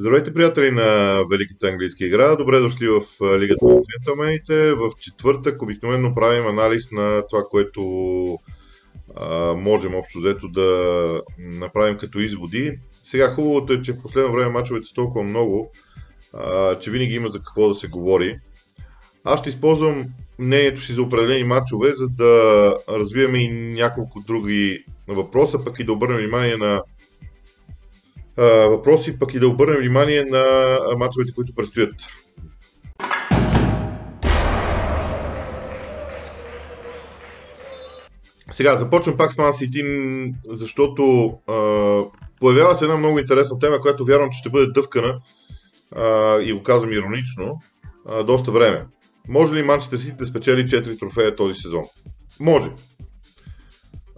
Здравейте, 0.00 0.34
приятели 0.34 0.70
на 0.70 1.22
Великата 1.30 1.68
английска 1.68 2.06
игра. 2.06 2.36
Добре 2.36 2.58
дошли 2.58 2.88
в 2.88 3.00
Лигата 3.38 3.66
на 3.66 3.80
джентълмените. 3.82 4.72
В 4.74 4.90
четвъртък 5.00 5.62
обикновено 5.62 6.14
правим 6.14 6.46
анализ 6.46 6.92
на 6.92 7.22
това, 7.30 7.42
което 7.50 7.82
а, 9.16 9.54
можем 9.54 9.94
общо 9.94 10.18
взето 10.18 10.48
да 10.48 11.22
направим 11.38 11.98
като 11.98 12.18
изводи. 12.18 12.78
Сега 13.02 13.28
хубавото 13.28 13.72
е, 13.72 13.80
че 13.80 13.92
в 13.92 14.02
последно 14.02 14.32
време 14.32 14.50
мачовете 14.50 14.86
са 14.86 14.94
толкова 14.94 15.24
много, 15.24 15.72
а, 16.32 16.78
че 16.78 16.90
винаги 16.90 17.14
има 17.14 17.28
за 17.28 17.38
какво 17.38 17.68
да 17.68 17.74
се 17.74 17.88
говори. 17.88 18.38
Аз 19.24 19.40
ще 19.40 19.48
използвам 19.48 20.04
мнението 20.38 20.82
си 20.82 20.92
за 20.92 21.02
определени 21.02 21.44
матчове, 21.44 21.92
за 21.92 22.08
да 22.08 22.74
развием 22.88 23.34
и 23.36 23.48
няколко 23.74 24.20
други 24.26 24.84
въпроса, 25.08 25.64
пък 25.64 25.78
и 25.78 25.84
да 25.84 25.92
обърнем 25.92 26.18
внимание 26.18 26.56
на 26.56 26.82
въпроси, 28.44 29.18
пък 29.18 29.34
и 29.34 29.40
да 29.40 29.48
обърнем 29.48 29.80
внимание 29.80 30.24
на 30.24 30.44
мачовете, 30.98 31.32
които 31.34 31.54
предстоят. 31.54 31.94
Сега 38.50 38.76
започвам 38.76 39.16
пак 39.16 39.32
с 39.32 39.36
Man 39.36 39.50
City, 39.50 40.34
защото 40.48 41.32
а, 41.46 41.54
появява 42.40 42.74
се 42.74 42.84
една 42.84 42.96
много 42.96 43.18
интересна 43.18 43.58
тема, 43.58 43.80
която 43.80 44.04
вярвам, 44.04 44.30
че 44.30 44.38
ще 44.38 44.50
бъде 44.50 44.66
дъвкана 44.66 45.20
а, 45.96 46.38
и 46.40 46.52
го 46.52 46.62
казвам 46.62 46.92
иронично, 46.92 47.58
а, 48.08 48.24
доста 48.24 48.50
време. 48.50 48.86
Може 49.28 49.54
ли 49.54 49.62
Манчестър 49.62 49.98
Сити 49.98 50.16
да 50.18 50.26
спечели 50.26 50.68
4 50.68 50.98
трофея 50.98 51.34
този 51.34 51.54
сезон? 51.54 51.84
Може. 52.40 52.70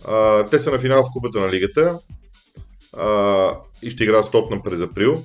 А, 0.04 0.44
те 0.44 0.58
са 0.58 0.70
на 0.70 0.78
финал 0.78 1.02
в 1.02 1.12
Купата 1.12 1.40
на 1.40 1.52
лигата 1.52 1.98
а, 2.96 3.50
и 3.82 3.90
ще 3.90 4.04
играят 4.04 4.24
с 4.24 4.30
Тотнам 4.30 4.62
през 4.62 4.80
април. 4.80 5.24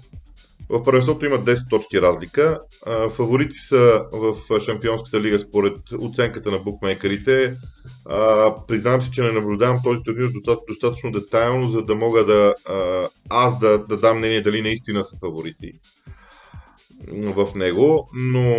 В 0.70 0.84
първенството 0.84 1.26
има 1.26 1.36
10 1.36 1.70
точки 1.70 2.02
разлика. 2.02 2.60
А, 2.86 3.10
фаворити 3.10 3.58
са 3.58 4.06
в 4.14 4.60
Шампионската 4.60 5.22
лига 5.22 5.40
според 5.40 5.74
оценката 6.00 6.52
на 6.52 6.60
букмейкерите. 6.60 7.56
А, 8.06 8.54
признавам 8.68 9.02
си, 9.02 9.12
че 9.12 9.24
не 9.24 9.32
наблюдавам 9.32 9.80
този 9.84 10.00
турнир 10.06 10.32
достатъчно 10.70 11.12
детайлно, 11.12 11.72
за 11.72 11.82
да 11.82 11.96
мога 11.96 12.26
да 12.26 12.54
а, 12.66 13.08
аз 13.30 13.60
да, 13.60 13.78
да 13.78 13.98
дам 13.98 14.18
мнение 14.18 14.42
дали 14.42 14.62
наистина 14.62 15.04
са 15.04 15.18
фаворити 15.20 15.74
в 17.08 17.48
него, 17.56 18.10
но 18.14 18.56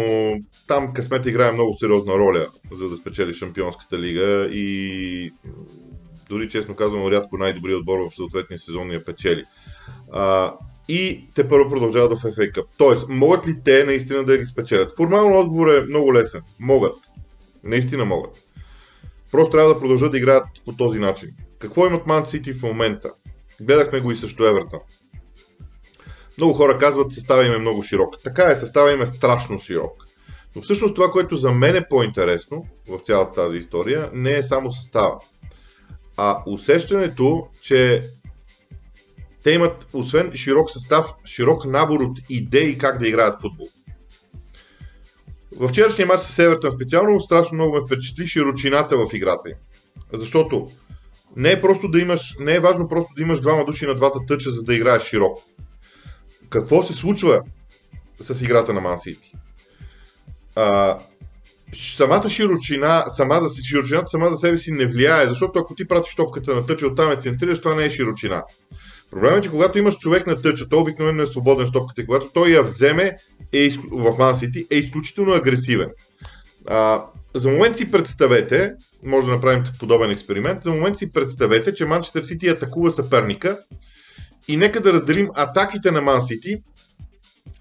там 0.67 0.93
късмет 0.93 1.27
играе 1.27 1.53
много 1.53 1.75
сериозна 1.81 2.15
роля, 2.15 2.47
за 2.73 2.89
да 2.89 2.97
спечели 2.97 3.35
Шампионската 3.35 3.98
лига 3.98 4.48
и 4.53 5.33
дори 6.29 6.49
честно 6.49 6.77
казвам, 6.77 7.09
рядко 7.09 7.39
най-добрият 7.39 7.81
отбор 7.81 7.99
в 7.99 8.17
съответния 8.17 8.59
сезон 8.59 8.93
я 8.93 9.05
печели. 9.05 9.45
А, 10.13 10.55
и 10.89 11.29
те 11.35 11.49
първо 11.49 11.71
продължават 11.71 12.19
в 12.19 12.23
FA 12.23 12.53
Cup. 12.53 12.65
Тоест, 12.79 13.09
могат 13.09 13.47
ли 13.47 13.57
те 13.65 13.85
наистина 13.85 14.25
да 14.25 14.39
ги 14.39 14.45
спечелят? 14.45 14.97
Формално 14.97 15.39
отговор 15.39 15.69
е 15.69 15.85
много 15.85 16.15
лесен. 16.15 16.43
Могат. 16.61 16.95
Наистина 17.65 18.05
могат. 18.05 18.37
Просто 19.33 19.51
трябва 19.51 19.75
да 19.75 19.81
продължат 19.81 20.13
да 20.13 20.19
играят 20.19 20.47
по 20.65 20.73
този 20.73 20.99
начин. 20.99 21.29
Какво 21.59 21.87
имат 21.87 22.07
Ман 22.07 22.27
Сити 22.27 22.53
в 22.53 22.63
момента? 22.63 23.11
Гледахме 23.61 24.01
го 24.01 24.11
и 24.11 24.17
също 24.17 24.47
Евертън. 24.47 24.81
Много 26.39 26.55
хора 26.55 26.79
казват, 26.79 27.13
състава 27.13 27.47
им 27.47 27.53
е 27.53 27.59
много 27.59 27.83
широк. 27.83 28.23
Така 28.25 28.45
е, 28.45 28.57
състава 28.57 28.93
им 28.93 29.03
е 29.03 29.07
страшно 29.07 29.59
широк. 29.59 30.05
Но 30.57 30.63
всъщност 30.63 30.95
това, 30.95 31.11
което 31.11 31.37
за 31.37 31.53
мен 31.53 31.77
е 31.77 31.89
по-интересно 31.89 32.65
в 32.89 32.99
цялата 32.99 33.33
тази 33.33 33.57
история, 33.57 34.11
не 34.13 34.37
е 34.37 34.43
само 34.43 34.71
състава 34.71 35.21
а 36.17 36.42
усещането, 36.47 37.48
че 37.62 38.03
те 39.42 39.51
имат, 39.51 39.89
освен 39.92 40.33
широк 40.35 40.70
състав, 40.70 41.07
широк 41.24 41.64
набор 41.64 42.01
от 42.01 42.18
идеи 42.30 42.79
как 42.79 42.98
да 42.98 43.08
играят 43.08 43.41
футбол. 43.41 43.67
В 45.58 45.68
вчерашния 45.68 46.07
матч 46.07 46.23
с 46.23 46.39
Евертън 46.39 46.70
специално 46.70 47.20
страшно 47.20 47.55
много 47.55 47.77
ме 47.77 47.80
впечатли 47.86 48.27
широчината 48.27 48.96
в 48.96 49.14
играта 49.14 49.51
им. 49.51 49.57
Защото 50.13 50.70
не 51.36 51.51
е 51.51 51.61
просто 51.61 51.89
да 51.89 52.01
имаш, 52.01 52.35
не 52.41 52.55
е 52.55 52.61
важно 52.61 52.89
просто 52.89 53.14
да 53.17 53.23
имаш 53.23 53.41
двама 53.41 53.64
души 53.64 53.86
на 53.86 53.95
двата 53.95 54.18
тъча, 54.27 54.51
за 54.51 54.62
да 54.62 54.74
играеш 54.74 55.02
широко. 55.02 55.42
Какво 56.48 56.83
се 56.83 56.92
случва 56.92 57.42
с 58.20 58.42
играта 58.42 58.73
на 58.73 58.80
City? 58.80 59.33
Самата 61.75 62.29
широчина, 62.29 63.05
сама 63.09 63.41
за, 63.41 63.63
широчината 63.63 64.07
сама 64.07 64.29
за 64.29 64.37
себе 64.37 64.57
си 64.57 64.73
не 64.73 64.87
влияе, 64.87 65.29
защото 65.29 65.59
ако 65.59 65.75
ти 65.75 65.89
пратиш 65.89 66.15
топката 66.15 66.55
на 66.55 66.67
тъча, 66.67 66.87
оттам 66.87 67.11
е 67.11 67.17
центрираш, 67.17 67.59
това 67.59 67.75
не 67.75 67.85
е 67.85 67.91
широчина. 67.91 68.43
Проблемът 69.11 69.39
е, 69.39 69.43
че 69.43 69.51
когато 69.51 69.79
имаш 69.79 69.99
човек 69.99 70.27
на 70.27 70.43
тъча, 70.43 70.69
той 70.69 70.81
обикновено 70.81 71.23
е 71.23 71.27
свободен 71.27 71.67
с 71.67 71.73
топката 71.73 72.01
и 72.01 72.07
когато 72.07 72.29
той 72.35 72.49
я 72.49 72.63
вземе 72.63 73.17
е, 73.53 73.69
в 73.91 74.13
City, 74.19 74.67
е 74.71 74.77
изключително 74.77 75.33
агресивен. 75.33 75.89
А, 76.67 77.05
за 77.35 77.51
момент 77.51 77.77
си 77.77 77.91
представете, 77.91 78.73
може 79.05 79.27
да 79.27 79.33
направим 79.33 79.65
подобен 79.79 80.11
експеримент, 80.11 80.63
за 80.63 80.71
момент 80.71 80.98
си 80.98 81.13
представете, 81.13 81.75
че 81.75 81.85
Манчестър 81.85 82.23
Сити 82.23 82.48
атакува 82.48 82.91
съперника 82.91 83.59
и 84.48 84.57
нека 84.57 84.81
да 84.81 84.93
разделим 84.93 85.29
атаките 85.35 85.91
на 85.91 86.03
City 86.03 86.63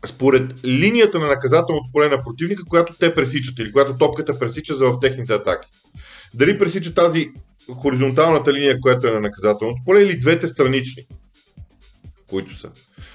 според 0.08 0.66
линията 0.66 1.20
на 1.20 1.28
наказателното 1.28 1.90
поле 1.94 2.10
на 2.10 2.24
противника, 2.24 2.64
която 2.70 2.94
те 3.00 3.16
пресичат 3.16 3.60
или 3.60 3.72
която 3.72 3.98
топката 3.98 4.40
пресича 4.40 4.76
за 4.76 4.86
в 4.86 5.00
техните 5.00 5.34
атаки. 5.34 5.68
Дали 6.34 6.60
пресича 6.60 6.94
тази 6.94 7.30
хоризонталната 7.74 8.54
линия, 8.54 8.80
която 8.82 9.08
е 9.08 9.12
на 9.12 9.20
наказателното 9.20 9.82
поле 9.86 10.02
или 10.02 10.20
двете 10.20 10.48
странични, 10.48 11.08
които 12.30 12.56
са. 12.56 12.70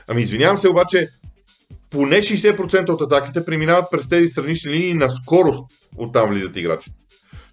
Ами 0.09 0.23
извинявам 0.23 0.59
се, 0.59 0.69
обаче 0.69 1.09
поне 1.91 2.17
60% 2.17 2.89
от 2.89 3.01
атаките 3.03 3.45
преминават 3.45 3.85
през 3.91 4.09
тези 4.09 4.27
странични 4.27 4.73
линии 4.73 4.95
на 4.95 5.11
скорост 5.11 5.61
оттам 5.97 6.31
влизат 6.31 6.57
играчите. 6.57 6.97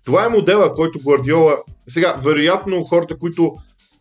Това 0.05 0.25
е 0.25 0.29
модела, 0.29 0.73
който 0.73 0.99
Гвардиола... 0.99 1.57
Сега, 1.87 2.15
вероятно, 2.23 2.83
хората, 2.83 3.17
които 3.17 3.55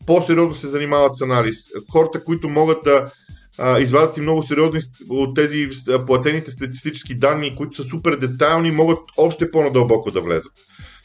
по-сериозно 0.07 0.55
се 0.55 0.69
занимават 0.69 1.17
с 1.17 1.21
анализ, 1.21 1.57
хората, 1.93 2.25
които 2.25 2.49
могат 2.49 2.85
да 2.85 3.11
а, 3.59 3.79
извадят 3.79 4.17
и 4.17 4.21
много 4.21 4.43
сериозни 4.43 4.81
от 5.09 5.35
тези 5.35 5.69
платените 6.07 6.51
статистически 6.51 7.15
данни, 7.15 7.57
които 7.57 7.77
са 7.77 7.89
супер 7.89 8.17
детайлни, 8.17 8.71
могат 8.71 8.99
още 9.17 9.51
по-надълбоко 9.51 10.11
да 10.11 10.21
влезат. 10.21 10.53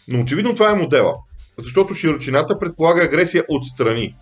Но 0.08 0.22
очевидно 0.22 0.56
това 0.56 0.72
е 0.72 0.76
модела, 0.76 1.14
защото 1.60 1.94
широчината 1.94 2.60
предполага 2.60 3.04
агресия 3.04 3.44
отстрани. 3.50 4.16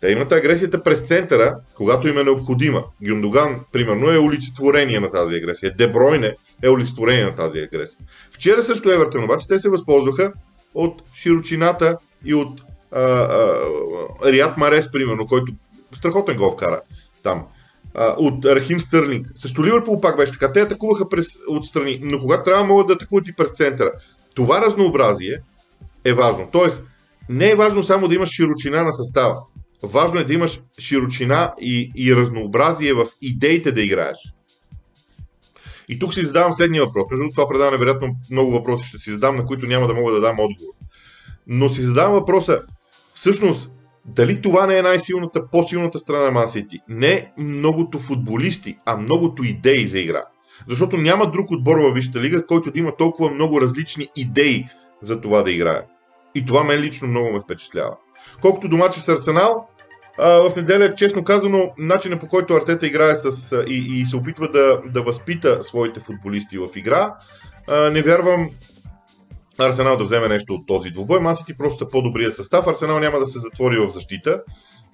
Те 0.00 0.10
имат 0.10 0.32
агресията 0.32 0.82
през 0.82 1.00
центъра, 1.00 1.56
когато 1.74 2.08
им 2.08 2.18
е 2.18 2.24
необходима. 2.24 2.84
Гюндоган, 3.08 3.60
примерно, 3.72 4.10
е 4.10 4.18
олицетворение 4.18 5.00
на 5.00 5.10
тази 5.10 5.34
агресия. 5.34 5.74
Дебройне 5.76 6.34
е 6.62 6.68
олицетворение 6.68 7.24
на 7.24 7.34
тази 7.34 7.58
агресия. 7.58 7.98
Вчера 8.32 8.62
също 8.62 8.92
Евертон, 8.92 9.24
обаче, 9.24 9.48
те 9.48 9.58
се 9.58 9.68
възползваха 9.68 10.32
от 10.74 11.02
широчината 11.14 11.96
и 12.24 12.34
от 12.34 12.60
а, 12.92 13.00
а, 13.00 13.58
Риат 14.24 14.56
Марес, 14.56 14.92
примерно, 14.92 15.26
който 15.26 15.52
страхотен 15.92 16.36
гол 16.36 16.50
вкара 16.50 16.80
там 17.24 17.46
от 17.98 18.44
Рахим 18.44 18.80
Стърлинг. 18.80 19.26
Също 19.34 19.64
Ливърпул 19.64 20.00
пак 20.00 20.16
беше 20.16 20.32
така. 20.32 20.52
Те 20.52 20.60
атакуваха 20.60 21.08
през, 21.08 21.26
отстрани, 21.48 22.00
но 22.02 22.18
когато 22.18 22.44
трябва 22.44 22.64
могат 22.64 22.86
да 22.86 22.92
атакуват 22.92 23.28
и 23.28 23.32
през 23.32 23.50
центъра. 23.50 23.92
Това 24.34 24.60
разнообразие 24.60 25.40
е 26.04 26.12
важно. 26.12 26.48
Тоест, 26.52 26.84
не 27.28 27.50
е 27.50 27.54
важно 27.54 27.82
само 27.82 28.08
да 28.08 28.14
имаш 28.14 28.28
широчина 28.28 28.82
на 28.82 28.92
състава. 28.92 29.36
Важно 29.82 30.20
е 30.20 30.24
да 30.24 30.34
имаш 30.34 30.60
широчина 30.78 31.52
и, 31.60 31.92
и 31.96 32.16
разнообразие 32.16 32.94
в 32.94 33.06
идеите 33.22 33.72
да 33.72 33.82
играеш. 33.82 34.18
И 35.88 35.98
тук 35.98 36.14
си 36.14 36.24
задавам 36.24 36.52
следния 36.52 36.84
въпрос. 36.84 37.06
Между 37.10 37.28
това 37.34 37.48
предаване, 37.48 37.76
вероятно, 37.76 38.16
много 38.30 38.50
въпроси 38.50 38.88
ще 38.88 38.98
си 38.98 39.12
задам, 39.12 39.36
на 39.36 39.44
които 39.44 39.66
няма 39.66 39.86
да 39.86 39.94
мога 39.94 40.12
да 40.12 40.20
дам 40.20 40.38
отговор. 40.38 40.72
Но 41.46 41.68
си 41.68 41.82
задавам 41.82 42.12
въпроса, 42.12 42.62
всъщност, 43.14 43.70
дали 44.06 44.42
това 44.42 44.66
не 44.66 44.78
е 44.78 44.82
най-силната, 44.82 45.50
по-силната 45.50 45.98
страна 45.98 46.30
на 46.30 46.40
Man 46.40 46.46
City? 46.46 46.80
Не 46.88 47.32
многото 47.38 47.98
футболисти, 47.98 48.78
а 48.86 48.96
многото 48.96 49.44
идеи 49.44 49.86
за 49.86 49.98
игра. 49.98 50.22
Защото 50.68 50.96
няма 50.96 51.30
друг 51.30 51.50
отбор 51.50 51.78
във 51.78 51.94
Висшата 51.94 52.20
лига, 52.20 52.46
който 52.46 52.70
да 52.70 52.78
има 52.78 52.96
толкова 52.96 53.30
много 53.30 53.60
различни 53.60 54.08
идеи 54.16 54.66
за 55.02 55.20
това 55.20 55.42
да 55.42 55.50
играе. 55.50 55.80
И 56.34 56.44
това 56.44 56.64
мен 56.64 56.80
лично 56.80 57.08
много 57.08 57.32
ме 57.32 57.40
впечатлява. 57.40 57.96
Колкото 58.40 58.68
до 58.68 58.76
мача 58.76 59.00
с 59.00 59.08
Арсенал, 59.08 59.68
в 60.18 60.52
неделя, 60.56 60.94
честно 60.94 61.24
казано, 61.24 61.72
начинът 61.78 62.20
по 62.20 62.28
който 62.28 62.54
Артета 62.54 62.86
играе 62.86 63.14
с, 63.14 63.56
и, 63.68 64.00
и 64.00 64.06
се 64.06 64.16
опитва 64.16 64.48
да, 64.48 64.80
да 64.86 65.02
възпита 65.02 65.62
своите 65.62 66.00
футболисти 66.00 66.58
в 66.58 66.68
игра, 66.76 67.14
не 67.92 68.02
вярвам 68.02 68.50
Арсенал 69.58 69.96
да 69.96 70.04
вземе 70.04 70.28
нещо 70.28 70.54
от 70.54 70.66
този 70.66 70.90
двубой. 70.90 71.20
Масити 71.20 71.56
просто 71.56 71.78
са 71.78 71.88
по-добрия 71.88 72.30
състав. 72.30 72.66
Арсенал 72.66 72.98
няма 72.98 73.18
да 73.18 73.26
се 73.26 73.38
затвори 73.38 73.78
в 73.78 73.92
защита. 73.92 74.42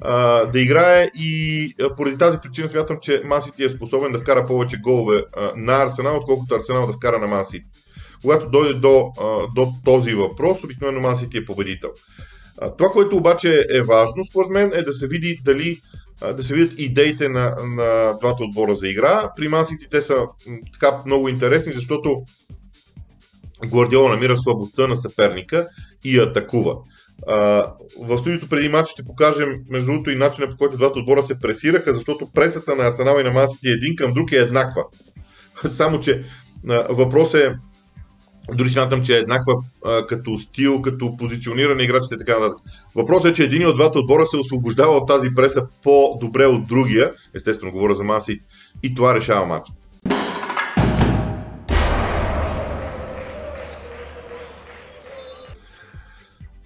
А, 0.01 0.45
да 0.45 0.61
играе 0.61 1.11
и 1.15 1.75
а, 1.81 1.95
поради 1.95 2.19
тази 2.19 2.39
причина 2.39 2.69
смятам, 2.69 2.99
че 3.03 3.23
Масити 3.25 3.65
е 3.65 3.69
способен 3.69 4.13
да 4.13 4.19
вкара 4.19 4.45
повече 4.47 4.77
голове 4.77 5.23
а, 5.37 5.53
на 5.57 5.83
Арсенал, 5.83 6.17
отколкото 6.17 6.55
Арсенал 6.55 6.87
да 6.87 6.93
вкара 6.93 7.19
на 7.19 7.27
Масити. 7.27 7.65
Когато 8.23 8.51
дойде 8.51 8.75
до, 8.75 9.11
а, 9.21 9.47
до 9.55 9.73
този 9.85 10.15
въпрос, 10.15 10.65
обикновено 10.65 11.01
Масити 11.01 11.39
е 11.39 11.45
победител. 11.45 11.91
А, 12.59 12.77
това, 12.77 12.91
което 12.91 13.17
обаче 13.17 13.67
е 13.71 13.83
важно, 13.83 14.25
според 14.31 14.51
мен, 14.51 14.73
е 14.75 14.83
да 14.83 14.93
се 14.93 15.07
види 15.07 15.39
дали 15.45 15.81
да 16.37 16.45
се 16.45 16.55
видят 16.55 16.79
идеите 16.79 17.29
на, 17.29 17.57
на 17.65 18.19
двата 18.21 18.45
отбора 18.45 18.75
за 18.75 18.89
игра. 18.89 19.33
При 19.37 19.49
Мансити 19.49 19.87
те 19.91 20.03
са 20.03 20.27
така 20.73 21.03
много 21.07 21.29
интересни, 21.29 21.73
защото 21.73 22.23
Гвардиола 23.67 24.11
намира 24.11 24.37
слабостта 24.37 24.87
на 24.87 24.97
съперника 24.97 25.69
и 26.05 26.19
атакува. 26.19 26.77
А, 27.29 27.67
в 28.01 28.19
студиото 28.19 28.49
преди 28.49 28.69
матч 28.69 28.89
ще 28.91 29.05
покажем, 29.05 29.57
между 29.71 29.93
другото, 29.93 30.11
и 30.11 30.17
начина 30.17 30.51
по 30.51 30.57
който 30.57 30.77
двата 30.77 30.99
отбора 30.99 31.23
се 31.23 31.39
пресираха, 31.39 31.93
защото 31.93 32.31
пресата 32.35 32.77
на 32.77 32.87
Арсенал 32.87 33.21
и 33.21 33.25
на 33.25 33.31
Мансити 33.31 33.69
един 33.69 33.97
към 33.97 34.13
друг 34.13 34.33
е 34.33 34.37
еднаква. 34.37 34.85
Само, 35.71 36.01
че 36.01 36.23
въпрос 36.89 37.35
е 37.35 37.55
дори 38.55 38.71
смятам, 38.71 39.03
че 39.03 39.17
е 39.17 39.19
еднаква 39.19 39.55
а, 39.87 40.07
като 40.07 40.39
стил, 40.39 40.83
като 40.83 41.17
позициониране 41.17 41.83
играчите 41.83 42.15
и 42.15 42.19
така 42.19 42.39
нататък. 42.39 42.59
Въпросът 42.95 43.31
е, 43.31 43.33
че 43.33 43.45
един 43.45 43.67
от 43.67 43.77
двата 43.77 43.99
отбора 43.99 44.27
се 44.27 44.37
освобождава 44.37 44.93
от 44.97 45.09
тази 45.09 45.29
преса 45.37 45.67
по-добре 45.83 46.47
от 46.47 46.69
другия, 46.69 47.13
естествено 47.35 47.73
говоря 47.73 47.95
за 47.95 48.05
Маси, 48.05 48.41
и 48.83 48.95
това 48.95 49.15
решава 49.15 49.47
матча. 49.47 49.73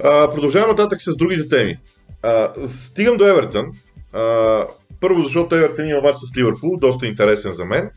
А, 0.04 0.30
продължавам 0.30 0.70
нататък 0.70 1.02
с 1.02 1.16
другите 1.16 1.48
теми. 1.48 1.78
А, 2.22 2.52
стигам 2.66 3.16
до 3.16 3.26
Евертън. 3.26 3.66
А, 4.12 4.66
първо, 5.00 5.22
защото 5.22 5.54
Евертън 5.54 5.88
има 5.88 6.00
матч 6.00 6.16
с 6.18 6.36
Ливърпул, 6.36 6.76
доста 6.76 7.06
интересен 7.06 7.52
за 7.52 7.64
мен. 7.64 7.90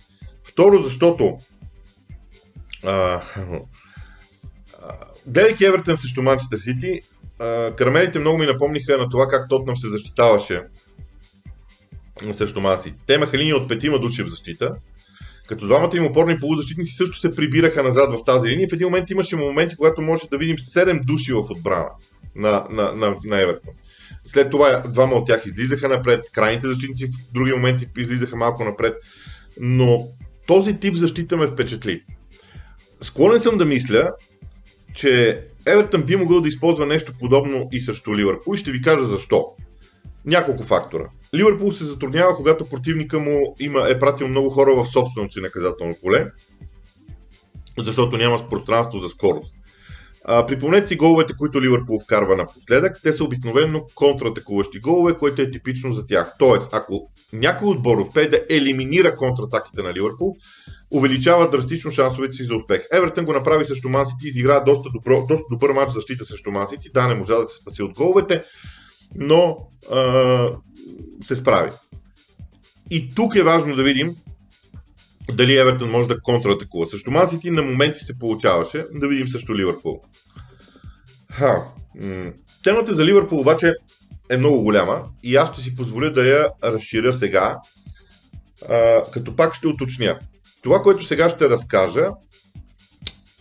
Второ, 0.43 0.83
защото 0.83 1.37
а, 2.83 3.21
гледайки 5.27 5.65
Евертън 5.65 5.97
срещу 5.97 6.21
Манчестър 6.21 6.57
Сити, 6.57 7.01
карамелите 7.75 8.19
много 8.19 8.37
ми 8.37 8.45
напомниха 8.45 8.97
на 8.97 9.09
това 9.09 9.27
как 9.27 9.49
Тотнам 9.49 9.77
се 9.77 9.87
защитаваше 9.87 10.63
срещу 12.33 12.59
Маси. 12.59 12.93
Те 13.05 13.13
имаха 13.13 13.37
линия 13.37 13.57
от 13.57 13.69
петима 13.69 13.99
души 13.99 14.23
в 14.23 14.27
защита, 14.27 14.75
като 15.47 15.65
двамата 15.65 15.97
им 15.97 16.05
опорни 16.05 16.37
полузащитници 16.37 16.93
също 16.93 17.19
се 17.19 17.35
прибираха 17.35 17.83
назад 17.83 18.11
в 18.11 18.23
тази 18.25 18.49
линия. 18.49 18.69
В 18.69 18.73
един 18.73 18.87
момент 18.87 19.09
имаше 19.09 19.35
моменти, 19.35 19.75
когато 19.75 20.01
може 20.01 20.29
да 20.31 20.37
видим 20.37 20.55
7 20.55 21.05
души 21.05 21.33
в 21.33 21.41
отбрана 21.49 21.89
на, 22.35 22.65
на, 22.69 22.91
на, 22.91 23.15
на 23.25 23.41
Евертон. 23.41 23.73
След 24.25 24.51
това 24.51 24.83
двама 24.87 25.15
от 25.15 25.27
тях 25.27 25.45
излизаха 25.45 25.89
напред, 25.89 26.31
крайните 26.31 26.67
защитници 26.67 27.07
в 27.07 27.33
други 27.33 27.51
моменти 27.51 27.87
излизаха 27.97 28.35
малко 28.35 28.63
напред. 28.63 28.93
Но 29.59 30.07
този 30.47 30.79
тип 30.79 30.95
защита 30.95 31.37
ме 31.37 31.47
впечатли. 31.47 32.03
Склонен 33.01 33.41
съм 33.41 33.57
да 33.57 33.65
мисля, 33.65 34.11
че 34.93 35.41
Евертън 35.65 36.03
би 36.03 36.15
могъл 36.15 36.41
да 36.41 36.47
използва 36.47 36.85
нещо 36.85 37.13
подобно 37.19 37.69
и 37.71 37.81
срещу 37.81 38.15
Ливърпул 38.15 38.55
и 38.55 38.57
ще 38.57 38.71
ви 38.71 38.81
кажа 38.81 39.05
защо. 39.05 39.45
Няколко 40.27 40.63
фактора. 40.63 41.09
Ливърпул 41.35 41.71
се 41.71 41.85
затруднява, 41.85 42.35
когато 42.35 42.65
противника 42.65 43.19
му 43.19 43.55
има, 43.59 43.85
е 43.89 43.99
пратил 43.99 44.27
много 44.27 44.49
хора 44.49 44.75
в 44.75 44.91
собственото 44.91 45.33
си 45.33 45.39
наказателно 45.41 45.95
поле, 46.01 46.31
защото 47.77 48.17
няма 48.17 48.49
пространство 48.49 48.99
за 48.99 49.09
скорост. 49.09 49.55
А, 50.25 50.45
припомнете 50.45 50.87
си 50.87 50.95
головете, 50.95 51.33
които 51.37 51.61
Ливърпул 51.61 51.99
вкарва 51.99 52.35
напоследък. 52.35 52.99
Те 53.03 53.13
са 53.13 53.23
обикновено 53.23 53.85
контратакуващи 53.95 54.79
голове, 54.79 55.17
което 55.17 55.41
е 55.41 55.51
типично 55.51 55.93
за 55.93 56.05
тях. 56.05 56.33
Тоест, 56.39 56.69
ако 56.73 57.09
някой 57.33 57.67
отбор 57.67 57.97
успее 57.97 58.29
да 58.29 58.41
елиминира 58.49 59.15
контратаките 59.15 59.83
на 59.83 59.93
Ливърпул, 59.93 60.35
увеличава 60.91 61.49
драстично 61.49 61.91
шансовете 61.91 62.33
си 62.33 62.43
за 62.43 62.55
успех. 62.55 62.87
Евертън 62.93 63.25
го 63.25 63.33
направи 63.33 63.65
срещу 63.65 63.89
Мансити, 63.89 64.27
изигра 64.27 64.63
доста, 64.63 64.89
добро, 64.93 65.25
доста 65.29 65.45
добър 65.51 65.71
матч 65.71 65.91
защита 65.91 66.25
срещу 66.25 66.51
Мансити. 66.51 66.89
Да, 66.93 67.07
не 67.07 67.15
можа 67.15 67.35
да 67.35 67.47
се 67.47 67.55
спаси 67.55 67.83
от 67.83 67.93
головете, 67.93 68.43
но 69.15 69.57
а, 69.91 70.49
се 71.21 71.35
справи. 71.35 71.71
И 72.91 73.15
тук 73.15 73.35
е 73.35 73.43
важно 73.43 73.75
да 73.75 73.83
видим 73.83 74.15
дали 75.33 75.57
Евертън 75.57 75.91
може 75.91 76.07
да 76.07 76.21
контратакува. 76.21 76.85
Също 76.85 77.11
Мансити 77.11 77.51
на 77.51 77.61
моменти 77.61 77.99
се 77.99 78.19
получаваше, 78.19 78.85
да 78.93 79.07
видим 79.07 79.27
също 79.27 79.55
Ливърпул. 79.55 80.01
Ха. 81.31 81.65
Темата 82.63 82.93
за 82.93 83.05
Ливърпул 83.05 83.39
обаче 83.39 83.73
е 84.29 84.37
много 84.37 84.61
голяма 84.61 85.05
и 85.23 85.35
аз 85.35 85.51
ще 85.51 85.61
си 85.61 85.75
позволя 85.75 86.09
да 86.09 86.27
я 86.27 86.49
разширя 86.63 87.13
сега, 87.13 87.57
а, 88.69 89.03
като 89.11 89.35
пак 89.35 89.53
ще 89.53 89.67
уточня. 89.67 90.19
Това, 90.63 90.81
което 90.81 91.05
сега 91.05 91.29
ще 91.29 91.49
разкажа, 91.49 92.09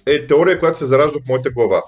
е 0.07 0.27
теория, 0.27 0.59
която 0.59 0.79
се 0.79 0.87
заражда 0.87 1.19
в 1.19 1.29
моята 1.29 1.51
глава. 1.51 1.83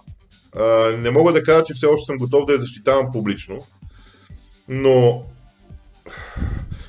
Не 0.99 1.11
мога 1.11 1.33
да 1.33 1.43
кажа, 1.43 1.65
че 1.65 1.75
все 1.75 1.87
още 1.87 2.07
съм 2.07 2.19
готов 2.19 2.47
да 2.47 2.53
я 2.53 2.61
защитавам 2.61 3.13
публично, 3.13 3.59
но 4.69 5.23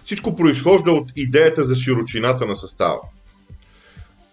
всичко 0.06 0.36
произхожда 0.36 0.92
от 0.92 1.12
идеята 1.16 1.64
за 1.64 1.76
широчината 1.76 2.46
на 2.46 2.56
състава. 2.56 3.00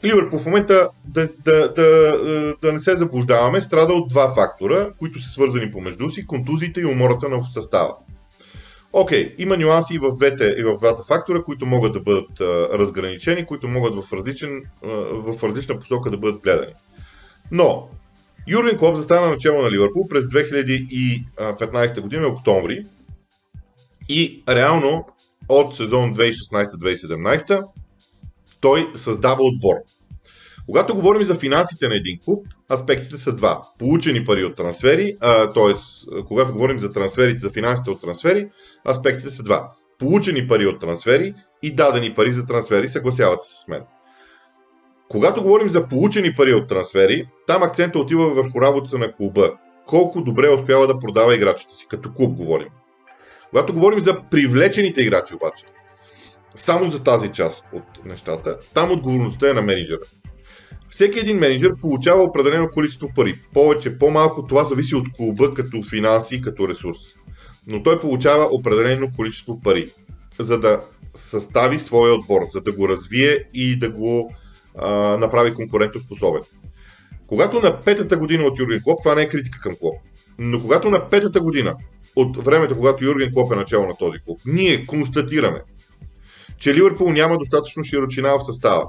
Ливърпул 0.04 0.38
в 0.38 0.46
момента, 0.46 0.88
да, 1.04 1.28
да, 1.44 1.74
да, 1.74 2.54
да 2.62 2.72
не 2.72 2.80
се 2.80 2.96
заблуждаваме, 2.96 3.60
страда 3.60 3.92
от 3.92 4.08
два 4.08 4.34
фактора, 4.34 4.88
които 4.98 5.22
са 5.22 5.30
свързани 5.30 5.70
помежду 5.70 6.08
си 6.08 6.26
контузиите 6.26 6.80
и 6.80 6.86
умората 6.86 7.28
на 7.28 7.42
състава. 7.42 7.96
Окей, 8.92 9.24
okay, 9.24 9.34
има 9.38 9.56
нюанси 9.56 9.94
и 9.94 9.98
в, 9.98 10.14
двете, 10.16 10.54
и 10.58 10.62
в 10.62 10.78
двата 10.78 11.02
фактора, 11.02 11.42
които 11.42 11.66
могат 11.66 11.92
да 11.92 12.00
бъдат 12.00 12.40
а, 12.40 12.68
разграничени, 12.78 13.46
които 13.46 13.68
могат 13.68 13.94
в, 13.94 14.12
различен, 14.12 14.62
а, 14.84 14.88
в 15.12 15.44
различна 15.44 15.78
посока 15.78 16.10
да 16.10 16.18
бъдат 16.18 16.42
гледани. 16.42 16.72
Но, 17.50 17.88
Юрген 18.48 18.78
Клоп 18.78 18.96
застана 18.96 19.26
начало 19.26 19.62
на 19.62 19.70
Ливърпул 19.70 20.08
през 20.08 20.24
2015 20.24 22.00
година, 22.00 22.26
октомври, 22.26 22.86
и 24.08 24.42
реално 24.48 25.04
от 25.48 25.76
сезон 25.76 26.14
2016-2017 26.14 27.64
той 28.60 28.90
създава 28.94 29.38
отбор. 29.40 29.74
Когато 30.66 30.94
говорим 30.94 31.24
за 31.24 31.34
финансите 31.34 31.88
на 31.88 31.94
един 31.94 32.18
клуб, 32.24 32.46
аспектите 32.72 33.16
са 33.16 33.32
два. 33.32 33.62
Получени 33.78 34.24
пари 34.24 34.44
от 34.44 34.56
трансфери, 34.56 35.16
т.е. 35.54 35.74
когато 36.26 36.52
говорим 36.52 36.78
за 36.78 36.92
трансферите, 36.92 37.38
за 37.38 37.50
финансите 37.50 37.90
от 37.90 38.00
трансфери, 38.00 38.48
аспектите 38.88 39.30
са 39.30 39.42
два. 39.42 39.72
Получени 39.98 40.46
пари 40.46 40.66
от 40.66 40.80
трансфери 40.80 41.34
и 41.62 41.74
дадени 41.74 42.14
пари 42.14 42.32
за 42.32 42.46
трансфери, 42.46 42.88
съгласявате 42.88 43.46
се 43.46 43.54
с 43.64 43.68
мен. 43.68 43.82
Когато 45.08 45.42
говорим 45.42 45.70
за 45.70 45.88
получени 45.88 46.34
пари 46.34 46.54
от 46.54 46.68
трансфери, 46.68 47.28
там 47.46 47.62
акцента 47.62 47.98
отива 47.98 48.34
върху 48.34 48.60
работата 48.60 48.98
на 48.98 49.12
клуба. 49.12 49.50
Колко 49.86 50.20
добре 50.20 50.50
успява 50.50 50.86
да 50.86 50.98
продава 50.98 51.34
играчите 51.34 51.74
си, 51.74 51.86
като 51.88 52.12
клуб 52.12 52.36
говорим. 52.36 52.68
Когато 53.50 53.72
говорим 53.72 54.00
за 54.00 54.22
привлечените 54.30 55.02
играчи 55.02 55.34
обаче, 55.34 55.64
само 56.54 56.90
за 56.90 57.02
тази 57.02 57.28
част 57.28 57.64
от 57.72 58.04
нещата, 58.04 58.58
там 58.74 58.92
отговорността 58.92 59.50
е 59.50 59.52
на 59.52 59.62
менеджера. 59.62 59.98
Всеки 60.88 61.18
един 61.18 61.38
менеджер 61.38 61.72
получава 61.80 62.22
определено 62.22 62.70
количество 62.70 63.08
пари. 63.14 63.34
Повече, 63.52 63.98
по-малко, 63.98 64.46
това 64.46 64.64
зависи 64.64 64.94
от 64.94 65.06
клуба 65.16 65.54
като 65.54 65.82
финанси, 65.82 66.40
като 66.40 66.68
ресурс. 66.68 66.96
Но 67.70 67.82
той 67.82 68.00
получава 68.00 68.44
определено 68.44 69.10
количество 69.16 69.60
пари, 69.60 69.90
за 70.38 70.58
да 70.60 70.80
състави 71.14 71.78
своя 71.78 72.14
отбор, 72.14 72.40
за 72.52 72.60
да 72.60 72.72
го 72.72 72.88
развие 72.88 73.44
и 73.54 73.78
да 73.78 73.90
го 73.90 74.34
а, 74.78 74.90
направи 75.18 75.54
конкурентоспособен. 75.54 76.42
Когато 77.26 77.60
на 77.60 77.80
петата 77.80 78.16
година 78.16 78.44
от 78.44 78.58
Юрген 78.58 78.82
Клоп, 78.82 78.98
това 79.02 79.14
не 79.14 79.22
е 79.22 79.28
критика 79.28 79.60
към 79.60 79.76
Клоп, 79.76 79.94
но 80.38 80.60
когато 80.60 80.90
на 80.90 81.08
петата 81.08 81.40
година 81.40 81.74
от 82.16 82.44
времето, 82.44 82.76
когато 82.76 83.04
Юрген 83.04 83.32
Клоп 83.32 83.52
е 83.52 83.56
начало 83.56 83.86
на 83.86 83.96
този 83.96 84.18
клуб, 84.18 84.40
ние 84.46 84.86
констатираме, 84.86 85.62
че 86.58 86.74
Ливърпул 86.74 87.12
няма 87.12 87.38
достатъчно 87.38 87.84
широчина 87.84 88.36
в 88.36 88.46
състава, 88.46 88.84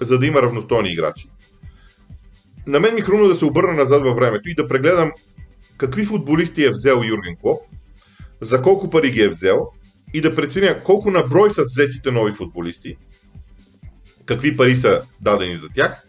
за 0.00 0.18
да 0.18 0.26
има 0.26 0.42
равностойни 0.42 0.92
играчи. 0.92 1.28
На 2.66 2.80
мен 2.80 2.94
ми 2.94 3.00
хрумна 3.00 3.28
да 3.28 3.34
се 3.34 3.44
обърна 3.44 3.72
назад 3.72 4.02
във 4.02 4.16
времето 4.16 4.48
и 4.48 4.54
да 4.54 4.68
прегледам 4.68 5.12
какви 5.76 6.04
футболисти 6.04 6.64
е 6.64 6.70
взел 6.70 7.02
Юрген 7.04 7.36
Клоп, 7.36 7.60
за 8.40 8.62
колко 8.62 8.90
пари 8.90 9.10
ги 9.10 9.22
е 9.22 9.28
взел 9.28 9.68
и 10.14 10.20
да 10.20 10.34
преценя 10.34 10.82
колко 10.84 11.10
на 11.10 11.22
брой 11.22 11.54
са 11.54 11.64
взетите 11.64 12.10
нови 12.10 12.32
футболисти, 12.32 12.96
какви 14.32 14.56
пари 14.56 14.76
са 14.76 15.00
дадени 15.20 15.56
за 15.56 15.68
тях 15.68 16.06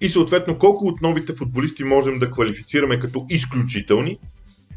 и 0.00 0.08
съответно 0.08 0.58
колко 0.58 0.86
от 0.86 1.00
новите 1.00 1.32
футболисти 1.32 1.84
можем 1.84 2.18
да 2.18 2.30
квалифицираме 2.30 2.98
като 2.98 3.26
изключителни 3.30 4.18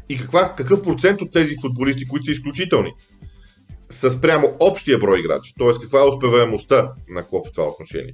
и 0.08 0.16
каква, 0.18 0.54
какъв 0.54 0.82
процент 0.82 1.22
от 1.22 1.32
тези 1.32 1.54
футболисти, 1.62 2.08
които 2.08 2.24
са 2.24 2.32
изключителни, 2.32 2.92
са 3.90 4.10
спрямо 4.10 4.56
общия 4.60 4.98
брой 4.98 5.18
играчи, 5.18 5.54
т.е. 5.58 5.72
каква 5.82 6.00
е 6.00 6.08
успеваемостта 6.08 6.92
на 7.08 7.22
Клоп 7.22 7.48
в 7.48 7.52
това 7.52 7.66
отношение. 7.66 8.12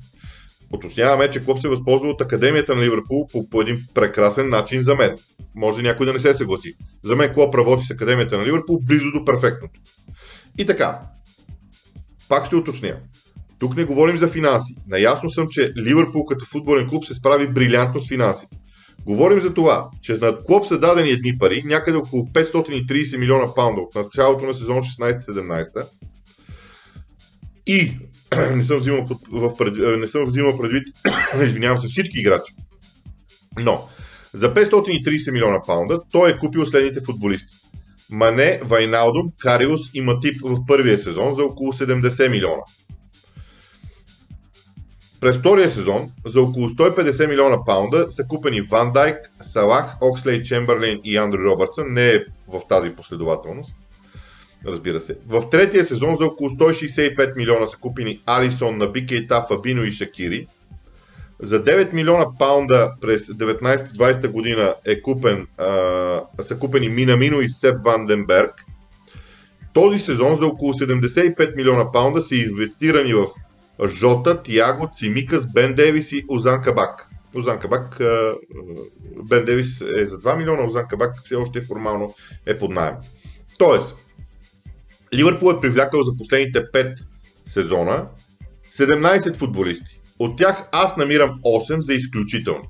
Уточняваме, 0.73 1.31
че 1.31 1.45
Клоп 1.45 1.61
се 1.61 1.69
възползва 1.69 2.09
от 2.09 2.21
Академията 2.21 2.77
на 2.77 2.83
Ливърпул 2.83 3.27
по, 3.33 3.49
по 3.49 3.61
един 3.61 3.87
прекрасен 3.95 4.49
начин 4.49 4.83
за 4.83 4.95
мен. 4.95 5.17
Може 5.55 5.83
някой 5.83 6.07
да 6.07 6.13
не 6.13 6.19
се 6.19 6.35
съгласи. 6.35 6.75
За 7.05 7.17
мен 7.17 7.35
Клоп 7.35 7.55
работи 7.55 7.85
с 7.85 7.91
Академията 7.91 8.39
на 8.39 8.47
Ливърпул 8.47 8.79
близо 8.83 9.13
до 9.13 9.25
перфектното. 9.25 9.81
И 10.59 10.67
така, 10.67 11.01
пак 12.29 12.47
ще 12.47 12.57
уточня. 12.57 12.97
Тук 13.61 13.77
не 13.77 13.85
говорим 13.85 14.19
за 14.19 14.29
финанси. 14.29 14.75
Наясно 14.89 15.31
съм, 15.31 15.47
че 15.51 15.73
Ливърпул 15.79 16.25
като 16.25 16.45
футболен 16.45 16.89
клуб 16.89 17.05
се 17.05 17.15
справи 17.15 17.49
брилянтно 17.49 18.01
с 18.01 18.09
финансите. 18.09 18.57
Говорим 19.07 19.41
за 19.41 19.55
това, 19.55 19.89
че 20.03 20.13
на 20.13 20.45
Клоп 20.45 20.67
са 20.67 20.79
дадени 20.79 21.11
едни 21.11 21.39
пари, 21.39 21.63
някъде 21.67 21.99
около 21.99 22.27
530 22.27 23.19
милиона 23.19 23.55
паунда 23.55 23.81
от 23.81 23.95
началото 23.95 24.47
на 24.47 24.55
сезон 24.55 24.81
16-17 24.81 25.87
и 27.67 27.93
не 28.55 28.63
съм 28.63 28.79
взимал, 28.79 29.07
в 29.33 29.57
пред, 29.57 29.99
не 30.01 30.07
съм 30.07 30.25
взимал 30.25 30.57
предвид, 30.57 30.83
извинявам 31.45 31.79
се, 31.79 31.89
всички 31.89 32.21
играчи. 32.21 32.53
Но 33.59 33.89
за 34.35 34.55
530 34.55 35.33
милиона 35.33 35.63
паунда 35.67 36.01
той 36.13 36.31
е 36.31 36.39
купил 36.39 36.67
следните 36.67 37.01
футболисти. 37.01 37.55
Мане, 38.11 38.61
Вайналдум, 38.65 39.33
Кариус 39.39 39.81
и 39.95 40.01
Матип 40.01 40.41
в 40.43 40.67
първия 40.67 40.99
сезон 40.99 41.35
за 41.35 41.43
около 41.43 41.73
70 41.73 42.31
милиона. 42.31 42.63
През 45.21 45.37
втория 45.37 45.71
сезон 45.71 46.11
за 46.27 46.43
около 46.43 46.69
150 46.69 47.27
милиона 47.29 47.65
паунда 47.65 48.07
са 48.09 48.25
купени 48.25 48.61
Ван 48.61 48.93
Дайк, 48.93 49.17
Салах, 49.41 49.97
Окслей, 50.01 50.43
Чемберлин 50.43 51.01
и 51.05 51.17
Андрю 51.17 51.45
Робъртсън. 51.45 51.87
Не 51.89 52.11
е 52.11 52.25
в 52.49 52.61
тази 52.69 52.91
последователност. 52.91 53.75
Разбира 54.67 55.01
се. 55.01 55.17
В 55.27 55.51
третия 55.51 55.85
сезон 55.85 56.17
за 56.17 56.27
около 56.27 56.51
165 56.51 57.37
милиона 57.37 57.67
са 57.67 57.77
купени 57.77 58.21
Алисон, 58.27 58.79
Набикейта, 58.79 59.45
Фабино 59.49 59.85
и 59.85 59.93
Шакири. 59.93 60.47
За 61.43 61.65
9 61.65 61.93
милиона 61.93 62.27
паунда 62.39 62.93
през 63.01 63.27
19-20 63.27 64.29
година 64.29 64.75
е 64.87 65.03
купен, 65.03 65.47
а, 65.59 65.67
са 66.41 66.59
купени 66.59 66.89
Минамино 66.89 67.41
и 67.41 67.49
Сеп 67.49 67.77
Ванденберг. 67.85 68.65
Този 69.73 69.99
сезон 69.99 70.37
за 70.37 70.47
около 70.47 70.73
75 70.73 71.57
милиона 71.57 71.93
паунда 71.93 72.23
са 72.23 72.37
инвестирани 72.37 73.15
в 73.15 73.27
Жота, 73.87 74.43
Тиаго, 74.43 74.91
Цимикас, 74.95 75.53
Бен 75.53 75.75
Девис 75.75 76.13
и 76.13 76.25
Озан 76.29 76.63
Кабак. 76.63 77.09
Озан 77.35 77.59
Кабак, 77.59 78.01
Бен 79.29 79.45
Девис 79.45 79.81
е 79.81 80.05
за 80.05 80.19
2 80.19 80.37
милиона, 80.37 80.67
Озан 80.67 80.85
Кабак 80.89 81.15
все 81.25 81.35
още 81.35 81.63
формално 81.63 82.15
е 82.47 82.59
под 82.59 82.71
найем. 82.71 82.95
Тоест, 83.59 83.97
Ливърпул 85.15 85.53
е 85.53 85.61
привлякал 85.61 86.03
за 86.03 86.17
последните 86.17 86.71
5 86.71 86.97
сезона 87.45 88.07
17 88.73 89.37
футболисти. 89.37 90.01
От 90.19 90.39
тях 90.39 90.69
аз 90.73 90.97
намирам 90.97 91.41
8 91.45 91.81
за 91.81 91.95
изключителни. 91.95 92.69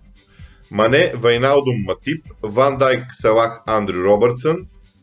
Мане, 0.70 1.12
Вайналдо 1.16 1.70
Матип, 1.86 2.24
Ван 2.42 2.76
Дайк, 2.76 3.06
Салах, 3.10 3.62
Андрю 3.66 4.04
Робъртсън, 4.04 4.56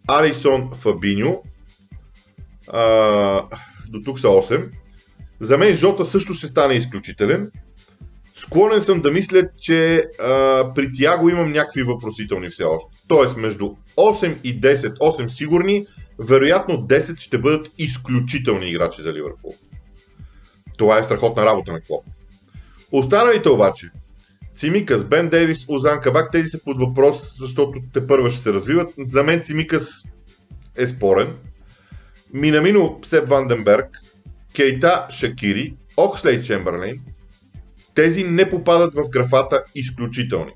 Алисон, 0.08 0.72
Фабиньо. 0.74 1.42
А, 2.68 2.82
до 3.90 4.02
тук 4.06 4.20
са 4.20 4.28
8. 4.28 4.70
За 5.40 5.58
мен 5.58 5.74
Жота 5.74 6.06
също 6.06 6.34
ще 6.34 6.48
стане 6.48 6.74
изключителен. 6.74 7.52
Склонен 8.36 8.82
съм 8.82 9.02
да 9.02 9.12
мисля, 9.12 9.44
че 9.58 10.04
а, 10.20 10.74
при 10.76 10.92
Тяго 10.94 11.30
имам 11.30 11.52
някакви 11.52 11.84
въпросителни 11.84 12.50
все 12.50 12.64
още. 12.64 12.98
Тоест 13.08 13.38
между 13.38 13.66
8 13.98 14.42
и 14.44 14.62
10, 14.62 14.98
8 14.98 15.28
сигурни, 15.28 15.86
вероятно 16.20 16.76
10 16.76 17.20
ще 17.20 17.38
бъдат 17.38 17.72
изключителни 17.78 18.70
играчи 18.70 19.02
за 19.02 19.14
Ливърпул. 19.14 19.56
Това 20.78 20.98
е 20.98 21.04
страхотна 21.04 21.46
работа 21.46 21.72
на 21.72 21.82
Клоп. 21.82 22.04
Останалите 22.92 23.50
обаче, 23.50 23.92
Цимикас, 24.56 25.04
Бен 25.04 25.30
Дейвис, 25.30 25.66
Озан 25.68 26.02
Кабак, 26.02 26.32
тези 26.32 26.48
са 26.48 26.64
под 26.64 26.78
въпрос, 26.78 27.38
защото 27.40 27.80
те 27.94 28.08
първа 28.08 28.30
ще 28.30 28.42
се 28.42 28.54
развиват. 28.54 28.94
За 28.98 29.24
мен 29.24 29.42
Цимикас 29.42 30.04
е 30.78 30.88
спорен. 30.88 31.36
Минамино 32.34 33.00
Сеп 33.06 33.30
Ванденберг, 33.30 34.02
Кейта 34.58 35.08
Шакири, 35.10 35.76
Окслей 35.98 36.42
Чемберлейн, 36.42 37.00
тези 37.96 38.24
не 38.24 38.50
попадат 38.50 38.96
в 38.96 39.10
графата 39.10 39.64
изключителни. 39.76 40.52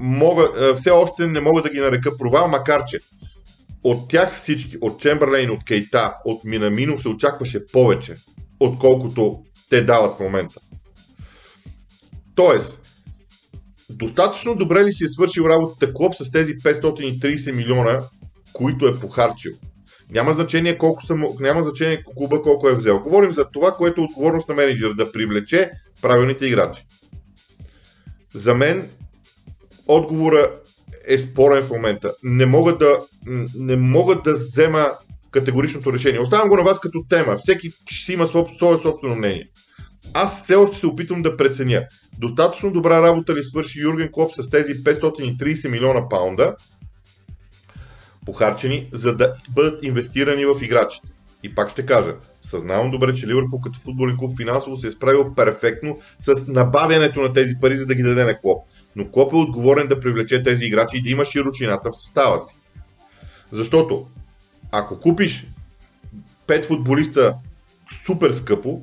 Мога, 0.00 0.74
все 0.74 0.90
още 0.90 1.26
не 1.26 1.40
мога 1.40 1.62
да 1.62 1.70
ги 1.70 1.80
нарека 1.80 2.16
провал, 2.16 2.48
макар 2.48 2.84
че 2.84 2.98
от 3.84 4.08
тях 4.08 4.34
всички, 4.34 4.76
от 4.80 5.00
Чемберлейн, 5.00 5.50
от 5.50 5.64
Кейта, 5.64 6.14
от 6.24 6.44
Минамино 6.44 6.98
се 6.98 7.08
очакваше 7.08 7.66
повече, 7.72 8.16
отколкото 8.60 9.42
те 9.70 9.84
дават 9.84 10.16
в 10.16 10.20
момента. 10.20 10.60
Тоест, 12.34 12.84
достатъчно 13.90 14.56
добре 14.56 14.84
ли 14.84 14.92
си 14.92 15.04
е 15.04 15.08
свършил 15.08 15.42
работата 15.42 15.94
Клоп 15.94 16.14
с 16.14 16.30
тези 16.30 16.52
530 16.52 17.52
милиона, 17.52 18.00
които 18.52 18.86
е 18.86 19.00
похарчил? 19.00 19.52
Няма 20.12 20.32
значение 20.32 20.78
колко 20.78 21.06
съм, 21.06 21.24
няма 21.40 21.62
значение 21.62 22.04
клуба 22.16 22.42
колко 22.42 22.68
е 22.68 22.74
взел. 22.74 23.00
Говорим 23.00 23.32
за 23.32 23.44
това, 23.44 23.76
което 23.76 24.00
е 24.00 24.04
отговорност 24.04 24.48
на 24.48 24.54
менеджера 24.54 24.94
да 24.94 25.12
привлече 25.12 25.70
правилните 26.02 26.46
играчи. 26.46 26.82
За 28.34 28.54
мен 28.54 28.90
отговора 29.88 30.50
е 31.06 31.18
спорен 31.18 31.62
в 31.62 31.70
момента. 31.70 32.14
Не 32.22 32.46
мога 32.46 32.78
да, 32.78 32.98
не 33.56 33.76
мога 33.76 34.14
да 34.14 34.34
взема 34.34 34.90
категоричното 35.30 35.92
решение. 35.92 36.20
Оставям 36.20 36.48
го 36.48 36.56
на 36.56 36.62
вас 36.62 36.80
като 36.80 37.04
тема. 37.08 37.36
Всеки 37.42 37.70
ще 37.90 38.12
има 38.12 38.26
свое 38.26 38.46
собствено 38.82 39.14
мнение. 39.16 39.48
Аз 40.14 40.42
все 40.42 40.54
още 40.54 40.76
се 40.76 40.86
опитвам 40.86 41.22
да 41.22 41.36
преценя. 41.36 41.82
Достатъчно 42.18 42.72
добра 42.72 43.02
работа 43.02 43.34
ли 43.34 43.42
свърши 43.42 43.80
Юрген 43.80 44.08
Клоп 44.12 44.30
с 44.34 44.50
тези 44.50 44.74
530 44.74 45.68
милиона 45.68 46.08
паунда, 46.08 46.54
похарчени, 48.26 48.88
за 48.92 49.16
да 49.16 49.34
бъдат 49.48 49.82
инвестирани 49.82 50.46
в 50.46 50.54
играчите. 50.62 51.08
И 51.42 51.54
пак 51.54 51.70
ще 51.70 51.86
кажа, 51.86 52.14
съзнавам 52.42 52.90
добре, 52.90 53.14
че 53.14 53.26
Ливърпул 53.26 53.60
като 53.60 53.78
футболен 53.78 54.16
клуб 54.16 54.36
финансово 54.36 54.76
се 54.76 54.86
е 54.86 54.90
справил 54.90 55.34
перфектно 55.34 55.98
с 56.18 56.48
набавянето 56.48 57.20
на 57.20 57.32
тези 57.32 57.54
пари, 57.60 57.76
за 57.76 57.86
да 57.86 57.94
ги 57.94 58.02
даде 58.02 58.24
на 58.24 58.40
Клоп. 58.40 58.66
Но 58.96 59.10
Клоп 59.10 59.32
е 59.32 59.36
отговорен 59.36 59.88
да 59.88 60.00
привлече 60.00 60.42
тези 60.42 60.64
играчи 60.64 60.96
и 60.96 61.02
да 61.02 61.08
има 61.08 61.24
широчината 61.24 61.90
в 61.90 61.98
състава 61.98 62.38
си. 62.38 62.56
Защото, 63.52 64.06
ако 64.72 65.00
купиш 65.00 65.46
5 66.46 66.64
футболиста 66.64 67.34
супер 68.04 68.32
скъпо, 68.32 68.82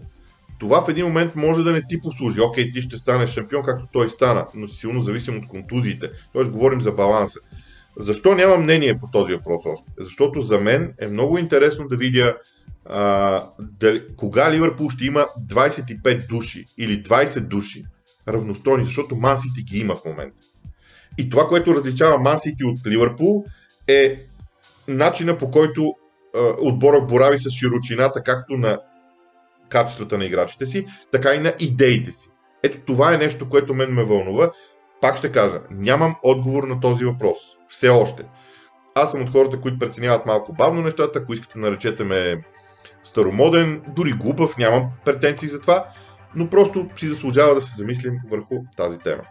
това 0.60 0.86
в 0.86 0.90
един 0.90 1.06
момент 1.06 1.36
може 1.36 1.64
да 1.64 1.72
не 1.72 1.82
ти 1.90 2.02
послужи. 2.02 2.42
Окей, 2.42 2.72
ти 2.72 2.82
ще 2.82 2.98
станеш 2.98 3.30
шампион, 3.30 3.64
както 3.64 3.88
той 3.94 4.10
стана, 4.10 4.46
но 4.56 4.68
силно 4.68 5.02
зависим 5.02 5.38
от 5.38 5.48
контузиите. 5.48 6.10
Тоест, 6.34 6.52
говорим 6.52 6.82
за 6.82 6.92
баланса. 6.92 7.40
Защо 8.00 8.36
няма 8.36 8.58
мнение 8.58 8.98
по 8.98 9.08
този 9.12 9.34
въпрос 9.34 9.62
още? 9.66 9.92
Защото 10.00 10.42
за 10.42 10.60
мен 10.60 10.94
е 11.00 11.08
много 11.08 11.38
интересно 11.38 11.88
да 11.88 11.98
видя 11.98 12.38
а, 12.86 13.44
да, 13.60 14.16
кога 14.16 14.52
Ливърпул 14.52 14.90
ще 14.90 15.06
има 15.06 15.26
25 15.50 16.28
души 16.28 16.66
или 16.78 17.04
20 17.04 17.40
души 17.40 17.84
равностойни, 18.28 18.86
защото 18.86 19.16
Мансити 19.16 19.64
ги 19.64 19.80
има 19.80 19.96
в 19.96 20.06
момента. 20.06 20.38
И 21.18 21.30
това, 21.30 21.48
което 21.48 21.76
различава 21.76 22.18
Мансити 22.18 22.64
от 22.64 22.88
Ливърпул 22.88 23.46
е 23.88 24.20
начина 24.88 25.38
по 25.38 25.52
който 25.52 25.94
а, 26.36 26.40
отборът 26.60 27.08
борави 27.08 27.38
с 27.38 27.50
широчината, 27.50 28.24
както 28.24 28.54
на 28.54 28.80
качествата 29.70 30.18
на 30.18 30.26
играчите 30.26 30.66
си, 30.66 30.86
така 31.12 31.34
и 31.34 31.40
на 31.40 31.54
идеите 31.60 32.12
си. 32.12 32.30
Ето 32.64 32.80
това 32.86 33.14
е 33.14 33.18
нещо, 33.18 33.50
което 33.50 33.74
мен 33.74 33.94
ме 33.94 34.04
вълнува. 34.04 34.52
Пак 35.02 35.18
ще 35.18 35.32
кажа, 35.32 35.62
нямам 35.72 36.16
отговор 36.24 36.64
на 36.64 36.80
този 36.80 37.06
въпрос. 37.06 37.38
Все 37.68 37.90
още. 37.90 38.24
Аз 38.96 39.12
съм 39.12 39.22
от 39.22 39.30
хората, 39.30 39.62
които 39.62 39.80
преценяват 39.80 40.26
малко 40.26 40.54
бавно 40.54 40.82
нещата, 40.82 41.20
ако 41.20 41.34
искате 41.34 41.60
наречете 41.60 42.04
ме 42.04 42.44
старомоден, 43.04 43.82
дори 43.96 44.12
глупав, 44.12 44.58
нямам 44.58 44.90
претенции 45.06 45.48
за 45.50 45.62
това, 45.62 45.86
но 46.36 46.50
просто 46.50 46.88
си 46.96 47.08
заслужава 47.08 47.56
да 47.56 47.62
се 47.62 47.76
замислим 47.76 48.14
върху 48.30 48.56
тази 48.78 49.00
тема. 49.00 49.24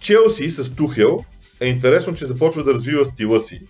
Челси 0.00 0.50
с 0.50 0.74
Тухел 0.74 1.24
е 1.60 1.66
интересно, 1.66 2.14
че 2.14 2.26
започва 2.26 2.64
да 2.64 2.74
развива 2.74 3.04
стила 3.04 3.40
си 3.40 3.60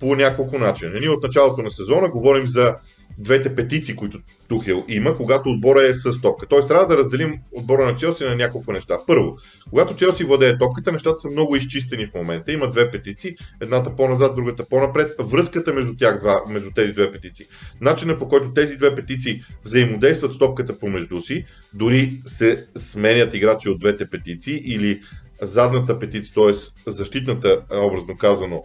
по 0.00 0.16
няколко 0.16 0.58
начина. 0.58 1.00
Ние 1.00 1.10
от 1.10 1.22
началото 1.22 1.62
на 1.62 1.70
сезона 1.70 2.08
говорим 2.08 2.46
за 2.46 2.76
двете 3.20 3.54
петиции, 3.54 3.96
които 3.96 4.18
Тухел 4.48 4.84
има, 4.88 5.16
когато 5.16 5.50
отбора 5.50 5.82
е 5.82 5.94
с 5.94 6.20
топка. 6.20 6.46
Тоест 6.46 6.68
трябва 6.68 6.86
да 6.86 6.96
разделим 6.96 7.38
отбора 7.52 7.84
на 7.84 7.96
Челси 7.96 8.24
на 8.24 8.36
няколко 8.36 8.72
неща. 8.72 8.98
Първо, 9.06 9.36
когато 9.70 9.96
Челси 9.96 10.24
владее 10.24 10.58
топката, 10.58 10.92
нещата 10.92 11.20
са 11.20 11.30
много 11.30 11.56
изчистени 11.56 12.06
в 12.06 12.14
момента. 12.14 12.52
Има 12.52 12.70
две 12.70 12.90
петиции, 12.90 13.36
едната 13.60 13.96
по-назад, 13.96 14.34
другата 14.36 14.64
по-напред. 14.68 15.14
Връзката 15.18 15.72
между 15.72 15.96
тях 15.96 16.18
два, 16.18 16.40
между 16.48 16.70
тези 16.70 16.92
две 16.92 17.10
петиции. 17.10 17.46
Начинът 17.80 18.18
по 18.18 18.28
който 18.28 18.52
тези 18.52 18.76
две 18.76 18.94
петиции 18.94 19.42
взаимодействат 19.64 20.34
с 20.34 20.38
топката 20.38 20.78
помежду 20.78 21.20
си, 21.20 21.44
дори 21.74 22.20
се 22.26 22.66
сменят 22.76 23.34
играчи 23.34 23.68
от 23.68 23.78
двете 23.78 24.10
петиции 24.10 24.60
или 24.64 25.00
задната 25.42 25.98
петиция, 25.98 26.34
т.е. 26.34 26.52
защитната, 26.90 27.60
образно 27.72 28.16
казано, 28.16 28.64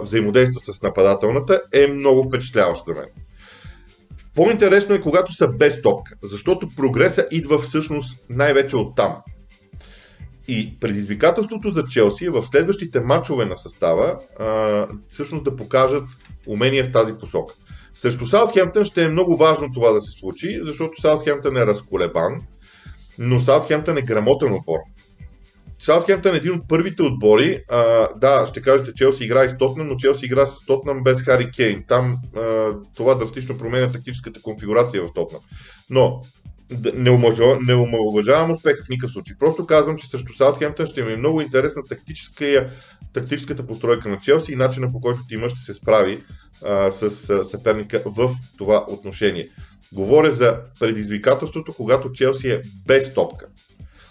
взаимодейства 0.00 0.60
с 0.60 0.82
нападателната, 0.82 1.60
е 1.72 1.86
много 1.86 2.24
впечатляващо 2.24 2.92
за 2.92 3.00
мен. 3.00 3.08
По-интересно 4.34 4.94
е 4.94 5.00
когато 5.00 5.32
са 5.32 5.48
без 5.48 5.82
топка, 5.82 6.14
защото 6.22 6.68
прогреса 6.76 7.26
идва 7.30 7.58
всъщност 7.58 8.24
най-вече 8.30 8.76
от 8.76 8.96
там. 8.96 9.16
И 10.48 10.78
предизвикателството 10.80 11.70
за 11.70 11.86
Челси 11.86 12.24
е 12.24 12.30
в 12.30 12.46
следващите 12.46 13.00
матчове 13.00 13.44
на 13.44 13.56
състава 13.56 14.18
а, 14.38 14.86
всъщност 15.08 15.44
да 15.44 15.56
покажат 15.56 16.04
умения 16.46 16.84
в 16.84 16.92
тази 16.92 17.14
посока. 17.14 17.54
Срещу 17.94 18.26
Саутхемптън 18.26 18.84
ще 18.84 19.02
е 19.02 19.08
много 19.08 19.36
важно 19.36 19.72
това 19.72 19.92
да 19.92 20.00
се 20.00 20.18
случи, 20.20 20.60
защото 20.62 21.00
Саутхемптън 21.00 21.56
е 21.56 21.66
разколебан, 21.66 22.42
но 23.18 23.40
Саутхемптън 23.40 23.98
е 23.98 24.02
грамотен 24.02 24.52
отбор. 24.52 24.78
Саутхемптън 25.80 26.34
е 26.34 26.36
един 26.36 26.52
от 26.52 26.68
първите 26.68 27.02
отбори. 27.02 27.62
А, 27.70 28.08
да, 28.16 28.46
ще 28.46 28.62
кажете, 28.62 28.94
Челси 28.94 29.24
играе 29.24 29.48
с 29.48 29.58
Тотнам, 29.58 29.88
но 29.88 29.96
Челси 29.96 30.26
игра 30.26 30.46
с 30.46 30.66
Тотнам 30.66 31.02
без 31.02 31.22
Хари 31.22 31.50
Кейн. 31.50 31.84
Там 31.88 32.18
а, 32.36 32.70
това 32.96 33.14
драстично 33.14 33.58
променя 33.58 33.88
тактическата 33.88 34.42
конфигурация 34.42 35.02
в 35.02 35.12
Тотнам. 35.14 35.40
Но 35.90 36.20
не, 36.94 37.10
омажо, 37.10 37.58
не 37.66 37.74
омалуважавам 37.74 38.50
успеха 38.50 38.84
в 38.84 38.88
никакъв 38.88 39.12
случай. 39.12 39.36
Просто 39.38 39.66
казвам, 39.66 39.96
че 39.96 40.06
срещу 40.06 40.32
Саутхемптън 40.32 40.86
ще 40.86 41.02
ми 41.02 41.12
е 41.12 41.16
много 41.16 41.40
интересна 41.40 41.82
тактическа, 41.88 42.70
тактическата 43.12 43.66
постройка 43.66 44.08
на 44.08 44.18
Челси 44.18 44.52
и 44.52 44.56
начина 44.56 44.92
по 44.92 45.00
който 45.00 45.20
Тима 45.28 45.48
ще 45.48 45.60
се 45.60 45.74
справи 45.74 46.22
а, 46.64 46.92
с 46.92 47.44
съперника 47.44 48.02
в 48.06 48.30
това 48.58 48.84
отношение. 48.88 49.48
Говоря 49.92 50.30
за 50.30 50.60
предизвикателството, 50.80 51.72
когато 51.72 52.12
Челси 52.12 52.50
е 52.50 52.62
без 52.86 53.14
топка. 53.14 53.46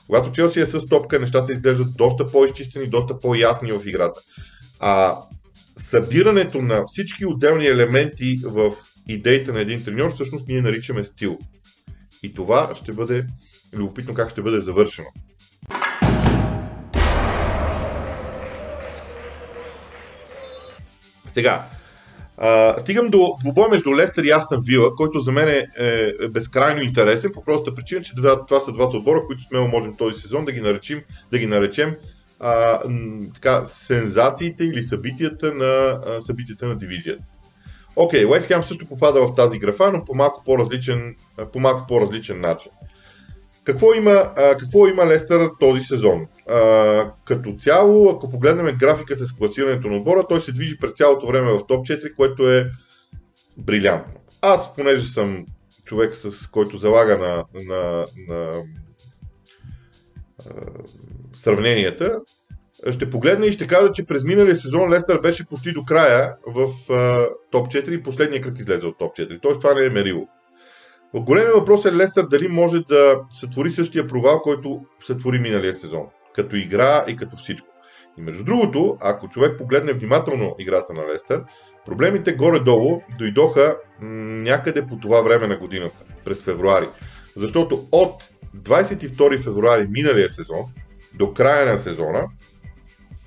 Когато 0.08 0.32
Челси 0.32 0.60
е 0.60 0.66
с 0.66 0.88
топка, 0.88 1.20
нещата 1.20 1.54
изглеждат 1.54 1.96
доста 1.96 2.32
по-изчистени, 2.32 2.90
доста 2.90 3.20
по-ясни 3.20 3.72
в 3.72 3.82
играта. 3.86 4.22
А 4.80 5.18
събирането 5.76 6.62
на 6.62 6.84
всички 6.88 7.26
отделни 7.26 7.66
елементи 7.66 8.36
в 8.44 8.72
идеите 9.08 9.52
на 9.52 9.62
един 9.62 9.84
треньор, 9.84 10.14
всъщност 10.14 10.48
ние 10.48 10.62
наричаме 10.62 11.04
стил. 11.04 11.38
И 12.24 12.34
това 12.34 12.72
ще 12.76 12.94
бъде 12.94 13.26
любопитно 13.74 14.14
как 14.14 14.30
ще 14.30 14.42
бъде 14.42 14.60
завършено. 14.60 15.08
Сега, 21.28 21.70
стигам 22.78 23.08
до 23.08 23.36
двубой 23.40 23.70
между 23.70 23.96
Лестър 23.96 24.24
и 24.24 24.32
Астън 24.32 24.62
Вила, 24.64 24.96
който 24.96 25.20
за 25.20 25.32
мен 25.32 25.48
е, 25.48 25.68
е 25.80 26.28
безкрайно 26.28 26.82
интересен, 26.82 27.32
по 27.34 27.44
простата 27.44 27.76
причина, 27.76 28.02
че 28.02 28.16
това, 28.16 28.46
това 28.46 28.60
са 28.60 28.72
двата 28.72 28.98
отбора, 28.98 29.24
които 29.28 29.44
смело 29.44 29.68
можем 29.68 29.96
този 29.96 30.22
сезон 30.22 30.46
да 30.46 30.52
ги 30.52 30.62
наречем, 30.62 31.02
да 31.32 31.40
ги 31.40 31.46
наречем 31.46 31.96
а, 32.40 32.80
така, 33.34 33.64
сензациите 33.64 34.64
или 34.64 34.84
събитията 34.84 35.54
на, 35.54 36.00
а, 36.08 36.22
събитията 36.22 36.68
на 36.68 36.78
дивизията. 36.78 37.24
Окей, 37.96 38.26
okay, 38.26 38.48
Хем 38.48 38.64
също 38.64 38.86
попада 38.86 39.28
в 39.28 39.36
тази 39.36 39.60
графа, 39.60 39.92
но 39.94 40.06
по 40.06 40.16
малко 40.16 40.44
по-различен, 40.46 41.16
по 41.54 41.60
малко 41.60 41.88
по-различен 41.88 42.42
начин. 42.42 42.72
Какво 43.68 43.94
има, 43.94 44.34
какво 44.36 44.88
има 44.88 45.06
Лестър 45.06 45.50
този 45.60 45.84
сезон? 45.84 46.28
А, 46.50 47.12
като 47.26 47.56
цяло, 47.60 48.10
ако 48.10 48.32
погледнем 48.32 48.78
графиката 48.78 49.26
с 49.26 49.34
класирането 49.34 49.88
на 49.88 49.98
отбора, 49.98 50.26
той 50.30 50.42
се 50.42 50.52
движи 50.52 50.78
през 50.78 50.92
цялото 50.92 51.28
време 51.28 51.52
в 51.52 51.68
топ 51.68 51.86
4, 51.86 52.16
което 52.16 52.52
е 52.52 52.70
брилянтно. 53.58 54.14
Аз, 54.42 54.76
понеже 54.76 55.06
съм 55.06 55.46
човек, 55.86 56.16
с 56.16 56.48
който 56.48 56.78
залага 56.78 57.18
на, 57.18 57.46
на, 57.64 58.06
на 58.28 58.52
а, 60.40 60.54
сравненията, 61.34 62.22
ще 62.92 63.10
погледна 63.10 63.46
и 63.46 63.52
ще 63.52 63.68
кажа, 63.68 63.92
че 63.94 64.06
през 64.06 64.24
миналия 64.24 64.56
сезон 64.56 64.90
Лестър 64.90 65.20
беше 65.20 65.48
почти 65.50 65.72
до 65.72 65.86
края 65.86 66.36
в 66.48 66.94
а, 66.94 67.28
топ 67.52 67.68
4 67.68 67.90
и 67.90 68.04
последния 68.04 68.42
кръг 68.42 68.60
излезе 68.60 68.88
от 68.88 68.98
топ 68.98 69.16
4. 69.16 69.40
Тоест 69.42 69.62
това 69.62 69.74
не 69.74 69.86
е 69.86 69.90
мерило. 69.90 70.28
Големият 71.16 71.56
въпрос 71.56 71.86
е 71.86 71.96
Лестър 71.96 72.28
дали 72.28 72.48
може 72.48 72.80
да 72.80 73.22
сътвори 73.30 73.72
същия 73.72 74.08
провал, 74.08 74.42
който 74.42 74.82
сътвори 75.00 75.40
миналия 75.40 75.74
сезон. 75.74 76.06
Като 76.34 76.56
игра 76.56 77.06
и 77.08 77.16
като 77.16 77.38
всичко. 77.38 77.68
И 78.18 78.22
между 78.22 78.44
другото, 78.44 78.98
ако 79.02 79.30
човек 79.30 79.58
погледне 79.58 79.94
внимателно 79.94 80.56
играта 80.60 80.94
на 80.94 81.14
Лестър, 81.14 81.44
проблемите 81.86 82.34
горе-долу 82.34 83.02
дойдоха 83.20 83.78
някъде 84.02 84.88
по 84.88 84.98
това 84.98 85.22
време 85.22 85.48
на 85.48 85.58
годината, 85.58 86.06
през 86.26 86.44
февруари. 86.44 86.88
Защото 87.36 87.88
от 87.92 88.24
22 88.58 89.44
февруари 89.44 89.88
миналия 89.88 90.30
сезон 90.30 90.66
до 91.14 91.34
края 91.34 91.72
на 91.72 91.78
сезона 91.78 92.28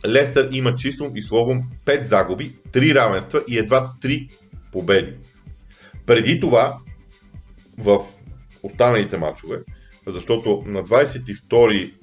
Лестър 0.06 0.48
има 0.52 0.74
чисто 0.74 1.12
и 1.14 1.22
словом 1.22 1.62
5 1.86 2.00
загуби, 2.00 2.58
3 2.72 2.94
равенства 2.94 3.42
и 3.48 3.58
едва 3.58 3.90
3 4.02 4.30
победи. 4.72 5.14
Преди 6.06 6.40
това, 6.40 6.78
в 7.80 7.98
останалите 8.62 9.16
матчове, 9.16 9.58
защото 10.06 10.62
на 10.66 10.84
22 10.84 11.94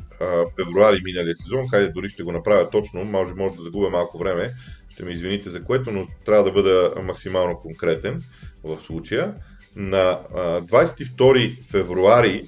февруари 0.56 1.02
миналия 1.04 1.36
сезон, 1.36 1.70
хайде 1.70 1.90
дори 1.90 2.10
ще 2.10 2.24
го 2.24 2.32
направя 2.32 2.70
точно, 2.70 3.04
може, 3.06 3.34
може 3.34 3.56
да 3.56 3.64
загубя 3.64 3.90
малко 3.90 4.18
време, 4.18 4.54
ще 4.90 5.06
ме 5.06 5.12
извините 5.12 5.50
за 5.50 5.64
което, 5.64 5.92
но 5.92 6.08
трябва 6.26 6.44
да 6.44 6.52
бъда 6.52 6.94
максимално 7.04 7.60
конкретен 7.60 8.22
в 8.64 8.78
случая. 8.78 9.34
На 9.76 10.20
22 10.36 11.64
февруари 11.64 12.44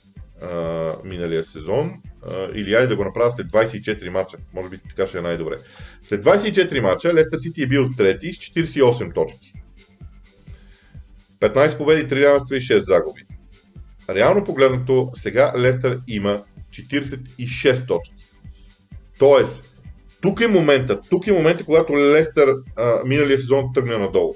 миналия 1.04 1.44
сезон 1.44 1.94
или 2.56 2.74
айде 2.74 2.88
да 2.88 2.96
го 2.96 3.04
направя 3.04 3.32
след 3.32 3.48
24 3.48 4.10
мача. 4.10 4.38
Може 4.54 4.70
би 4.70 4.78
така 4.90 5.08
ще 5.08 5.18
е 5.18 5.22
най-добре. 5.22 5.58
След 6.02 6.26
24 6.26 6.80
мача 6.80 7.14
Лестър 7.14 7.38
Сити 7.38 7.64
е 7.64 7.68
бил 7.68 7.90
трети 7.98 8.34
с 8.34 8.38
48 8.38 9.14
точки. 9.14 9.54
15 11.40 11.78
победи, 11.78 12.16
3 12.16 12.26
равенства 12.26 12.58
и 12.58 12.62
6 12.62 12.78
загуби. 12.78 13.22
Реално 14.10 14.44
погледнато, 14.44 15.10
сега 15.14 15.54
Лестър 15.58 16.00
има 16.08 16.44
46 16.72 17.88
точки. 17.88 18.16
Тоест, 19.20 19.76
тук 20.22 20.42
е 20.42 20.48
момента, 20.48 21.02
тук 21.10 21.28
е 21.28 21.32
момента, 21.32 21.66
когато 21.66 21.98
Лестър 21.98 22.56
а, 22.76 23.02
миналия 23.06 23.40
сезон 23.40 23.74
тръгне 23.74 23.98
надолу. 23.98 24.36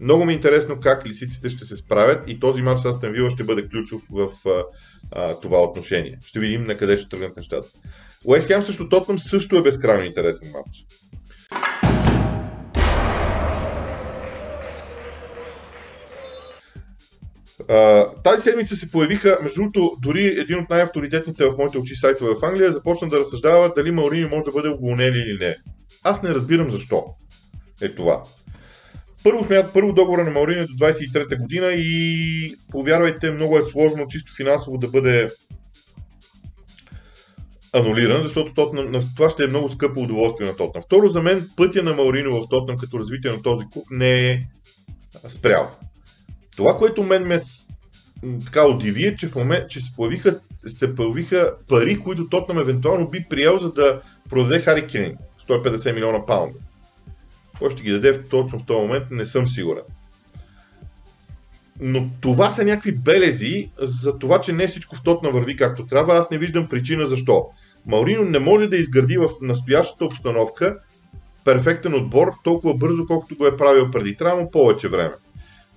Много 0.00 0.24
ми 0.24 0.32
е 0.32 0.36
интересно 0.36 0.80
как 0.80 1.06
лисиците 1.06 1.48
ще 1.48 1.64
се 1.64 1.76
справят 1.76 2.22
и 2.26 2.40
този 2.40 2.62
матч 2.62 2.80
с 2.80 2.84
Астен 2.84 3.12
Вила 3.12 3.30
ще 3.30 3.44
бъде 3.44 3.68
ключов 3.68 4.02
в 4.10 4.28
а, 4.46 4.64
а, 5.12 5.34
това 5.34 5.62
отношение. 5.62 6.18
Ще 6.24 6.40
видим 6.40 6.64
на 6.64 6.76
къде 6.76 6.96
ще 6.96 7.08
тръгнат 7.08 7.36
нещата. 7.36 7.68
Уест 8.24 8.48
Хем 8.48 8.62
срещу 8.62 8.88
Тотнам 8.88 9.18
също 9.18 9.56
е 9.56 9.62
безкрайно 9.62 10.04
интересен 10.04 10.52
матч. 10.52 10.84
Тази 18.24 18.42
седмица 18.42 18.76
се 18.76 18.90
появиха, 18.90 19.38
между 19.42 19.60
другото, 19.60 19.96
дори 20.02 20.26
един 20.26 20.58
от 20.58 20.70
най-авторитетните 20.70 21.44
в 21.44 21.54
моите 21.58 21.78
очи 21.78 21.94
сайтове 21.94 22.34
в 22.34 22.44
Англия 22.44 22.72
започна 22.72 23.08
да 23.08 23.18
разсъждава 23.18 23.72
дали 23.76 23.90
Маурини 23.90 24.24
може 24.24 24.44
да 24.44 24.52
бъде 24.52 24.68
уволнен 24.68 25.14
или 25.14 25.38
не. 25.40 25.56
Аз 26.02 26.22
не 26.22 26.28
разбирам 26.28 26.70
защо 26.70 27.04
е 27.82 27.94
това. 27.94 28.22
Първо 29.24 29.44
смятат, 29.44 29.72
първо 29.72 29.92
договора 29.92 30.24
на 30.24 30.30
Маурини 30.30 30.66
до 30.66 30.72
23-та 30.72 31.36
година 31.36 31.66
и 31.72 32.56
повярвайте, 32.70 33.30
много 33.30 33.58
е 33.58 33.62
сложно 33.62 34.06
чисто 34.08 34.32
финансово 34.36 34.78
да 34.78 34.88
бъде 34.88 35.30
анулиран, 37.72 38.22
защото 38.22 38.52
това 39.16 39.30
ще 39.30 39.44
е 39.44 39.46
много 39.46 39.68
скъпо 39.68 40.00
удоволствие 40.00 40.46
на 40.46 40.56
Тотнам. 40.56 40.82
Второ, 40.82 41.08
за 41.08 41.22
мен 41.22 41.50
пътя 41.56 41.82
на 41.82 41.94
Маорино 41.94 42.40
в 42.40 42.48
Тотнам 42.48 42.76
като 42.76 42.98
развитие 42.98 43.30
на 43.30 43.42
този 43.42 43.64
клуб 43.72 43.84
не 43.90 44.28
е 44.28 44.42
спрял. 45.28 45.70
Това, 46.56 46.76
което 46.76 47.02
мен 47.02 47.26
ме 47.26 47.40
така 48.44 48.66
удиви 48.66 49.06
е, 49.06 49.16
че 49.16 49.28
в 49.28 49.36
момент, 49.36 49.70
че 49.70 49.80
се 49.80 49.92
появиха, 49.96 50.38
се 50.42 50.94
появиха 50.94 51.52
пари, 51.68 51.98
които 51.98 52.28
Тотнам 52.28 52.58
евентуално 52.58 53.10
би 53.10 53.26
приел, 53.30 53.58
за 53.58 53.72
да 53.72 54.00
продаде 54.30 54.60
Хари 54.60 54.86
Кейн. 54.86 55.16
150 55.48 55.94
милиона 55.94 56.26
паунда. 56.26 56.58
Кой 57.58 57.70
ще 57.70 57.82
ги 57.82 57.92
даде 57.92 58.22
точно 58.22 58.58
в 58.58 58.66
този 58.66 58.80
момент, 58.80 59.04
не 59.10 59.26
съм 59.26 59.48
сигурен. 59.48 59.82
Но 61.80 62.10
това 62.20 62.50
са 62.50 62.64
някакви 62.64 62.92
белези 62.92 63.70
за 63.80 64.18
това, 64.18 64.40
че 64.40 64.52
не 64.52 64.68
всичко 64.68 64.96
в 64.96 65.02
Тотна 65.02 65.30
върви 65.30 65.56
както 65.56 65.86
трябва. 65.86 66.14
Аз 66.14 66.30
не 66.30 66.38
виждам 66.38 66.68
причина 66.68 67.06
защо. 67.06 67.46
Маурино 67.86 68.24
не 68.24 68.38
може 68.38 68.66
да 68.66 68.76
изгради 68.76 69.18
в 69.18 69.28
настоящата 69.42 70.04
обстановка 70.04 70.78
перфектен 71.44 71.94
отбор 71.94 72.32
толкова 72.44 72.74
бързо, 72.74 73.06
колкото 73.06 73.36
го 73.36 73.46
е 73.46 73.56
правил 73.56 73.90
преди. 73.90 74.16
Трябва 74.16 74.42
му 74.42 74.50
повече 74.50 74.88
време. 74.88 75.14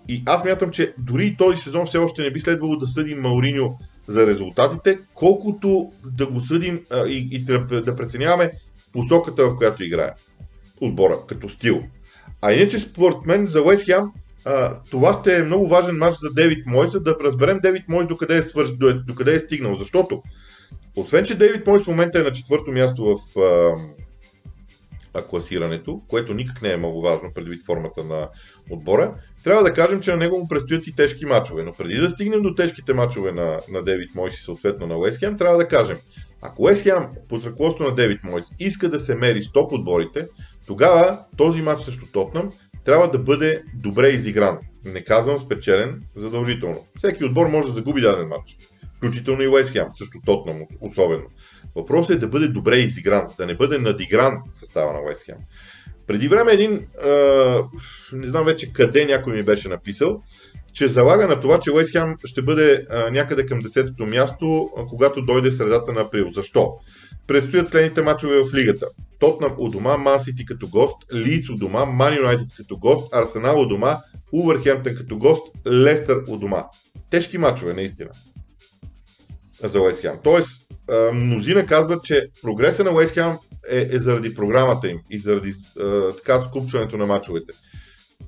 И 0.09 0.23
аз 0.25 0.45
мятам, 0.45 0.71
че 0.71 0.93
дори 0.97 1.35
този 1.37 1.61
сезон 1.61 1.85
все 1.85 1.97
още 1.97 2.21
не 2.21 2.31
би 2.31 2.39
следвало 2.39 2.75
да 2.75 2.87
съдим 2.87 3.21
Мауриньо 3.21 3.77
за 4.07 4.27
резултатите, 4.27 4.99
колкото 5.13 5.91
да 6.05 6.27
го 6.27 6.39
съдим 6.39 6.79
а, 6.91 7.07
и, 7.07 7.27
и 7.31 7.39
да, 7.39 7.95
преценяваме 7.95 8.51
посоката, 8.93 9.49
в 9.49 9.55
която 9.55 9.83
играе 9.83 10.11
отбора, 10.81 11.17
като 11.27 11.49
стил. 11.49 11.83
А 12.41 12.53
иначе, 12.53 12.79
според 12.79 13.25
мен, 13.25 13.47
за 13.47 13.61
Уест 13.61 13.85
Хем, 13.85 14.03
това 14.91 15.19
ще 15.21 15.35
е 15.35 15.43
много 15.43 15.67
важен 15.67 15.97
матч 15.97 16.17
за 16.21 16.33
Девид 16.33 16.65
Мойс, 16.65 16.91
за 16.91 16.99
да 16.99 17.17
разберем 17.23 17.59
Девид 17.59 17.89
Мойс 17.89 18.07
докъде 18.07 18.37
е, 18.37 18.41
свърш, 18.43 18.69
докъде 19.07 19.35
е 19.35 19.39
стигнал. 19.39 19.75
Защото, 19.75 20.23
освен, 20.95 21.25
че 21.25 21.37
Девид 21.37 21.67
Мойс 21.67 21.83
в 21.83 21.87
момента 21.87 22.19
е 22.19 22.23
на 22.23 22.31
четвърто 22.31 22.71
място 22.71 23.17
в 23.17 23.39
а, 23.39 23.75
класирането, 25.29 26.01
което 26.07 26.33
никак 26.33 26.61
не 26.61 26.71
е 26.71 26.77
много 26.77 27.01
важно 27.01 27.33
предвид 27.35 27.65
формата 27.65 28.03
на 28.03 28.29
отбора, 28.71 29.13
трябва 29.43 29.63
да 29.63 29.73
кажем, 29.73 30.01
че 30.01 30.11
на 30.11 30.17
него 30.17 30.39
му 30.39 30.47
предстоят 30.47 30.87
и 30.87 30.95
тежки 30.95 31.25
мачове. 31.25 31.63
Но 31.63 31.73
преди 31.73 31.95
да 31.95 32.09
стигнем 32.09 32.41
до 32.41 32.55
тежките 32.55 32.93
мачове 32.93 33.31
на, 33.31 33.59
на 33.71 33.83
Девид 33.83 34.15
Мойс 34.15 34.39
и 34.39 34.43
съответно 34.43 34.87
на 34.87 34.97
Уест 34.97 35.19
Хем, 35.19 35.37
трябва 35.37 35.57
да 35.57 35.67
кажем, 35.67 35.97
ако 36.41 36.63
Уест 36.63 36.83
Хем 36.83 37.07
под 37.29 37.45
ръководството 37.45 37.89
на 37.89 37.95
Девид 37.95 38.23
Мойс 38.23 38.45
иска 38.59 38.89
да 38.89 38.99
се 38.99 39.15
мери 39.15 39.41
с 39.41 39.51
топ 39.51 39.71
отборите, 39.71 40.27
тогава 40.67 41.19
този 41.37 41.61
матч 41.61 41.81
срещу 41.81 42.05
Тотнам 42.13 42.51
трябва 42.85 43.11
да 43.11 43.19
бъде 43.19 43.63
добре 43.73 44.09
изигран. 44.09 44.59
Не 44.85 45.03
казвам 45.03 45.39
спечелен 45.39 46.03
задължително. 46.15 46.85
Всеки 46.97 47.25
отбор 47.25 47.47
може 47.47 47.67
да 47.67 47.73
загуби 47.73 48.01
даден 48.01 48.27
матч. 48.27 48.57
Включително 48.99 49.41
и 49.41 49.47
Уест 49.47 49.71
Хем, 49.71 49.87
също 49.97 50.19
Тотнам 50.25 50.61
особено. 50.81 51.23
Въпросът 51.75 52.15
е 52.15 52.19
да 52.19 52.27
бъде 52.27 52.47
добре 52.47 52.77
изигран, 52.77 53.27
да 53.37 53.45
не 53.45 53.55
бъде 53.55 53.77
надигран 53.77 54.37
състава 54.53 54.93
на 54.93 54.99
Уест 54.99 55.25
Хем. 55.25 55.37
Преди 56.07 56.27
време 56.27 56.51
един, 56.51 56.87
а, 57.03 57.09
не 58.13 58.27
знам 58.27 58.45
вече 58.45 58.73
къде 58.73 59.05
някой 59.05 59.33
ми 59.33 59.43
беше 59.43 59.69
написал, 59.69 60.21
че 60.73 60.87
залага 60.87 61.27
на 61.27 61.41
това, 61.41 61.59
че 61.59 61.71
Уест 61.71 61.91
Хем 61.91 62.15
ще 62.25 62.41
бъде 62.41 62.85
а, 62.89 63.11
някъде 63.11 63.45
към 63.45 63.61
10-то 63.61 64.05
място, 64.05 64.69
а, 64.77 64.85
когато 64.85 65.21
дойде 65.21 65.51
средата 65.51 65.93
на 65.93 66.01
април. 66.01 66.29
Защо? 66.29 66.73
Предстоят 67.27 67.69
следните 67.69 68.01
мачове 68.01 68.43
в 68.43 68.53
лигата. 68.53 68.87
Тотнам 69.19 69.55
у 69.57 69.69
дома, 69.69 69.97
Ман 69.97 70.19
Сити 70.19 70.45
като 70.45 70.67
гост, 70.67 71.13
Лиц 71.13 71.49
у 71.49 71.55
дома, 71.55 71.85
Ман 71.85 72.15
Юнайтед 72.17 72.47
като 72.57 72.77
гост, 72.77 73.13
Арсенал 73.13 73.61
у 73.61 73.65
дома, 73.65 73.97
Увърхемптън 74.33 74.95
като 74.95 75.17
гост, 75.17 75.41
Лестър 75.67 76.23
у 76.27 76.37
дома. 76.37 76.63
Тежки 77.09 77.37
мачове, 77.37 77.73
наистина. 77.73 78.09
За 79.63 79.81
Уест 79.81 80.01
Хем. 80.01 80.15
Тоест, 80.23 80.61
мнозина 81.13 81.65
казват, 81.65 82.03
че 82.03 82.27
прогреса 82.41 82.83
на 82.83 82.91
Уест 82.91 83.13
Хем 83.13 83.37
е, 83.69 83.87
е 83.91 83.99
заради 83.99 84.33
програмата 84.33 84.89
им 84.89 84.99
и 85.09 85.19
заради 85.19 85.51
а, 85.79 86.11
така 86.11 86.39
скупчването 86.39 86.97
на 86.97 87.05
мачовете. 87.05 87.53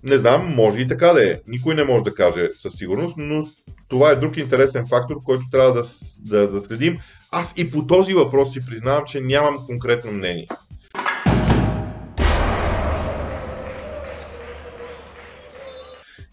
Не 0.03 0.17
знам, 0.17 0.55
може 0.55 0.81
и 0.81 0.87
така 0.87 1.07
да 1.07 1.31
е. 1.31 1.39
Никой 1.47 1.75
не 1.75 1.83
може 1.83 2.03
да 2.03 2.13
каже 2.13 2.49
със 2.55 2.73
сигурност, 2.73 3.15
но 3.17 3.47
това 3.87 4.11
е 4.11 4.15
друг 4.15 4.37
интересен 4.37 4.87
фактор, 4.87 5.23
който 5.23 5.43
трябва 5.51 5.73
да, 5.73 5.83
да, 6.21 6.51
да 6.51 6.61
следим. 6.61 6.99
Аз 7.31 7.53
и 7.57 7.71
по 7.71 7.87
този 7.87 8.13
въпрос 8.13 8.53
си 8.53 8.65
признавам, 8.65 9.03
че 9.05 9.21
нямам 9.21 9.65
конкретно 9.65 10.11
мнение. 10.11 10.47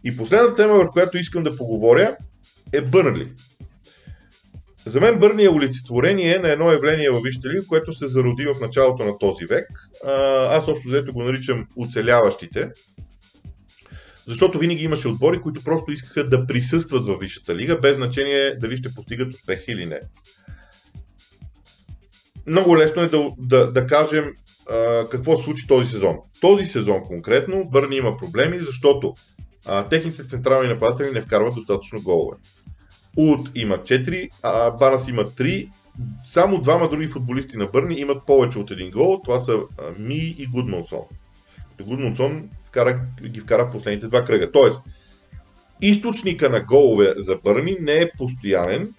И 0.04 0.16
последната 0.16 0.54
тема, 0.54 0.74
върху 0.74 0.92
която 0.92 1.18
искам 1.18 1.44
да 1.44 1.56
поговоря, 1.56 2.16
е 2.72 2.80
Бърнли. 2.80 3.32
За 4.88 5.00
мен 5.00 5.18
Бърни 5.18 5.44
е 5.44 5.50
олицетворение 5.50 6.38
на 6.38 6.50
едно 6.50 6.72
явление 6.72 7.10
във 7.10 7.22
Вижте 7.22 7.48
лига, 7.48 7.66
което 7.66 7.92
се 7.92 8.06
зароди 8.06 8.46
в 8.46 8.60
началото 8.60 9.04
на 9.04 9.18
този 9.18 9.44
век. 9.44 9.66
Аз 10.50 10.68
общо 10.68 10.88
взето 10.88 11.12
го 11.12 11.22
наричам 11.22 11.66
оцеляващите, 11.76 12.68
защото 14.26 14.58
винаги 14.58 14.84
имаше 14.84 15.08
отбори, 15.08 15.40
които 15.40 15.64
просто 15.64 15.92
искаха 15.92 16.28
да 16.28 16.46
присъстват 16.46 17.06
във 17.06 17.20
Висшата 17.20 17.54
лига, 17.54 17.78
без 17.78 17.96
значение 17.96 18.54
дали 18.54 18.76
ще 18.76 18.94
постигат 18.94 19.34
успех 19.34 19.68
или 19.68 19.86
не. 19.86 20.00
Много 22.46 22.76
лесно 22.76 23.02
е 23.02 23.08
да, 23.08 23.30
да, 23.38 23.72
да 23.72 23.86
кажем 23.86 24.32
а, 24.70 25.08
какво 25.08 25.38
се 25.38 25.44
случи 25.44 25.66
този 25.66 25.90
сезон. 25.90 26.16
Този 26.40 26.66
сезон 26.66 27.04
конкретно 27.06 27.68
Бърни 27.70 27.96
има 27.96 28.16
проблеми, 28.16 28.60
защото 28.60 29.14
а, 29.66 29.88
техните 29.88 30.24
централни 30.24 30.68
нападатели 30.68 31.10
не 31.10 31.20
вкарват 31.20 31.54
достатъчно 31.54 32.02
голове. 32.02 32.36
Уд 33.16 33.50
има 33.54 33.78
4, 33.78 34.30
а 34.42 34.70
Банас 34.70 35.08
има 35.08 35.22
3. 35.22 35.68
Само 36.26 36.60
двама 36.60 36.88
други 36.88 37.06
футболисти 37.06 37.56
на 37.56 37.66
Бърни 37.66 37.94
имат 37.94 38.26
повече 38.26 38.58
от 38.58 38.70
един 38.70 38.90
гол. 38.90 39.20
Това 39.24 39.38
са 39.38 39.58
Ми 39.98 40.34
и 40.38 40.46
Гудмонсон. 40.46 41.04
Гудмонсон 41.82 42.48
вкара, 42.64 43.00
ги 43.22 43.40
вкара 43.40 43.70
последните 43.70 44.06
два 44.06 44.24
кръга. 44.24 44.52
Тоест, 44.52 44.80
източника 45.82 46.50
на 46.50 46.60
голове 46.60 47.14
за 47.16 47.36
Бърни 47.44 47.76
не 47.80 47.94
е 47.94 48.10
постоянен. 48.18 48.94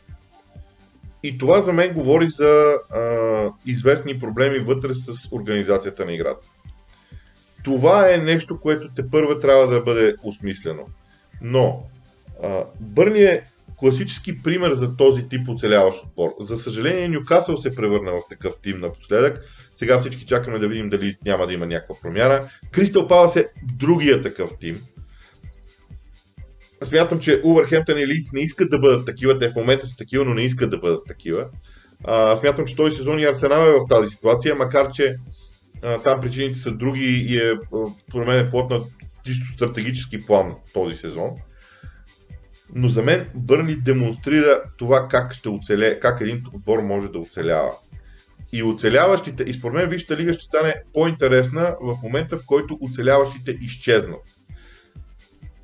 И 1.24 1.38
това 1.38 1.62
за 1.62 1.74
мен 1.74 1.94
говори 1.94 2.30
за 2.30 2.76
а, 2.90 3.50
известни 3.66 4.20
проблеми 4.20 4.60
вътре 4.60 4.94
с 4.94 5.32
организацията 5.32 6.06
на 6.06 6.14
играта. 6.14 6.48
Това 7.64 8.14
е 8.14 8.18
нещо, 8.18 8.60
което 8.60 8.90
те 8.96 9.10
първа 9.10 9.40
трябва 9.40 9.68
да 9.68 9.82
бъде 9.82 10.16
осмислено. 10.24 10.86
Но 11.42 11.84
а, 12.44 12.64
Бърни 12.80 13.22
е 13.22 13.44
класически 13.80 14.42
пример 14.44 14.74
за 14.74 14.98
този 14.98 15.30
тип 15.30 15.50
оцеляващ 15.50 16.06
отбор. 16.06 16.30
За 16.40 16.58
съжаление, 16.58 17.08
Нюкасъл 17.08 17.58
се 17.58 17.76
превърна 17.76 18.12
в 18.12 18.22
такъв 18.30 18.54
тим 18.64 18.80
напоследък. 18.80 19.46
Сега 19.74 20.00
всички 20.00 20.26
чакаме 20.26 20.60
да 20.60 20.68
видим 20.68 20.90
дали 20.90 21.16
няма 21.26 21.48
да 21.48 21.54
има 21.54 21.66
някаква 21.66 21.96
промяна. 22.02 22.50
Кристал 22.72 23.08
Палас 23.08 23.36
е 23.36 23.50
другия 23.78 24.22
такъв 24.22 24.52
тим. 24.60 24.82
Смятам, 26.84 27.20
че 27.20 27.42
Увърхемптън 27.44 28.00
и 28.00 28.08
Лиц 28.08 28.34
не 28.34 28.42
искат 28.42 28.70
да 28.70 28.80
бъдат 28.80 29.06
такива. 29.06 29.38
Те 29.38 29.50
в 29.50 29.56
момента 29.56 29.88
са 29.88 29.98
такива, 29.98 30.26
но 30.26 30.34
не 30.34 30.42
искат 30.42 30.70
да 30.70 30.78
бъдат 30.78 31.02
такива. 31.08 31.46
А, 32.04 32.36
смятам, 32.36 32.66
че 32.66 32.76
този 32.76 32.96
сезон 32.96 33.20
и 33.20 33.26
Арсенал 33.26 33.62
е 33.62 33.72
в 33.72 33.88
тази 33.90 34.10
ситуация, 34.10 34.56
макар 34.56 34.92
че 34.92 35.16
а, 35.84 35.98
там 35.98 36.22
причините 36.22 36.60
са 36.60 36.72
други 36.72 37.26
и 37.30 37.38
е, 37.38 37.54
според 38.10 38.28
мен, 38.28 38.46
е 38.46 38.80
чисто 39.26 39.54
стратегически 39.54 40.26
план 40.26 40.56
този 40.74 40.96
сезон. 40.96 41.30
Но 42.76 42.88
за 42.88 43.04
мен 43.04 43.30
Бърни 43.36 43.76
демонстрира 43.76 44.62
това 44.78 45.08
как 45.08 45.34
ще 45.34 45.50
оцеле, 45.50 46.00
как 46.00 46.22
един 46.22 46.44
отбор 46.54 46.80
може 46.80 47.08
да 47.08 47.20
оцелява. 47.20 47.72
И 48.54 48.64
оцеляващите, 48.64 49.44
и 49.44 49.54
според 49.54 49.76
мен 49.76 49.90
Висшата 49.90 50.18
лига 50.18 50.34
ще 50.34 50.44
стане 50.44 50.76
по-интересна 50.94 51.76
в 51.82 51.98
момента, 52.04 52.38
в 52.38 52.46
който 52.46 52.78
оцеляващите 52.82 53.58
изчезнат. 53.62 54.22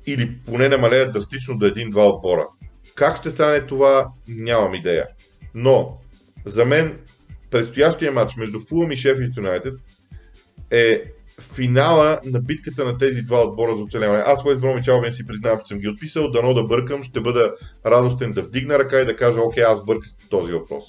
Или 0.06 0.38
поне 0.46 0.68
намалеят 0.68 1.12
драстично 1.12 1.58
до 1.58 1.66
един-два 1.66 2.08
отбора. 2.08 2.46
Как 2.94 3.16
ще 3.16 3.30
стане 3.30 3.60
това, 3.60 4.08
нямам 4.28 4.74
идея. 4.74 5.06
Но, 5.54 5.98
за 6.44 6.64
мен, 6.64 6.98
предстоящия 7.50 8.12
матч 8.12 8.36
между 8.36 8.60
Фулъм 8.60 8.92
и 8.92 8.96
Шеф 8.96 9.18
Юнайтед 9.36 9.74
е 10.70 11.02
финала 11.40 12.20
на 12.24 12.40
битката 12.40 12.84
на 12.84 12.98
тези 12.98 13.22
два 13.22 13.42
отбора 13.42 13.76
за 13.76 13.82
оцеляване. 13.82 14.22
Аз 14.26 14.44
Уест 14.44 14.60
Бромич 14.60 14.88
Албин 14.88 15.12
си 15.12 15.26
признавам, 15.26 15.58
че 15.58 15.68
съм 15.68 15.78
ги 15.78 15.88
отписал, 15.88 16.30
дано 16.30 16.54
да 16.54 16.64
бъркам, 16.64 17.02
ще 17.02 17.20
бъда 17.20 17.54
радостен 17.86 18.32
да 18.32 18.42
вдигна 18.42 18.78
ръка 18.78 19.00
и 19.00 19.06
да 19.06 19.16
кажа, 19.16 19.40
окей, 19.40 19.64
аз 19.64 19.84
бърках 19.84 20.10
този 20.30 20.52
въпрос. 20.52 20.84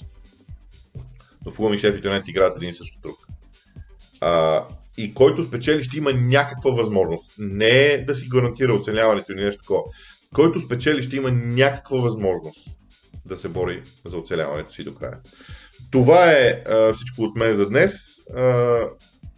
Но 1.46 1.52
Фулъм 1.52 1.74
и 1.74 1.78
Шеф 1.78 2.04
Юнайтед 2.04 2.28
играят 2.28 2.56
един 2.56 2.74
също 2.74 3.00
друг. 3.00 3.16
А, 4.20 4.64
и 4.98 5.14
който 5.14 5.42
спечели 5.42 5.82
ще 5.82 5.98
има 5.98 6.12
някаква 6.12 6.70
възможност. 6.70 7.34
Не 7.38 7.68
е 7.68 8.04
да 8.04 8.14
си 8.14 8.28
гарантира 8.28 8.74
оцеляването 8.74 9.32
или 9.32 9.44
нещо 9.44 9.62
такова. 9.62 9.82
Който 10.34 10.60
спечели 10.60 11.02
ще 11.02 11.16
има 11.16 11.30
някаква 11.30 11.98
възможност 11.98 12.68
да 13.26 13.36
се 13.36 13.48
бори 13.48 13.82
за 14.04 14.16
оцеляването 14.16 14.72
си 14.72 14.84
до 14.84 14.94
края. 14.94 15.18
Това 15.90 16.32
е 16.32 16.62
а, 16.66 16.92
всичко 16.92 17.22
от 17.22 17.36
мен 17.36 17.52
за 17.52 17.68
днес. 17.68 17.94
А, 18.36 18.80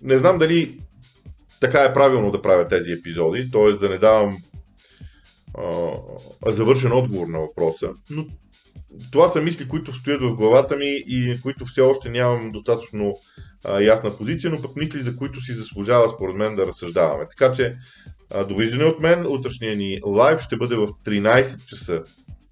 не 0.02 0.18
знам 0.18 0.38
дали 0.38 0.80
така 1.60 1.84
е 1.84 1.92
правилно 1.92 2.30
да 2.30 2.42
правя 2.42 2.68
тези 2.68 2.92
епизоди, 2.92 3.50
т.е. 3.50 3.72
да 3.72 3.88
не 3.88 3.98
давам 3.98 4.38
а, 5.58 6.52
завършен 6.52 6.92
отговор 6.92 7.26
на 7.26 7.38
въпроса, 7.38 7.90
но 8.10 8.26
това 9.12 9.28
са 9.28 9.42
мисли, 9.42 9.68
които 9.68 9.92
стоят 9.92 10.22
в 10.22 10.34
главата 10.34 10.76
ми 10.76 11.04
и 11.06 11.40
които 11.42 11.64
все 11.64 11.80
още 11.80 12.10
нямам 12.10 12.52
достатъчно 12.52 13.18
а, 13.64 13.80
ясна 13.80 14.16
позиция, 14.16 14.50
но 14.50 14.62
пък 14.62 14.76
мисли, 14.76 15.00
за 15.00 15.16
които 15.16 15.40
си 15.40 15.52
заслужава 15.52 16.08
според 16.08 16.36
мен 16.36 16.56
да 16.56 16.66
разсъждаваме. 16.66 17.26
Така 17.28 17.52
че, 17.52 17.76
а, 18.34 18.44
довиждане 18.44 18.84
от 18.84 19.00
мен, 19.00 19.26
утрешния 19.26 19.76
ни 19.76 20.00
лайв 20.06 20.40
ще 20.40 20.56
бъде 20.56 20.76
в 20.76 20.86
13 20.86 21.64
часа 21.66 22.02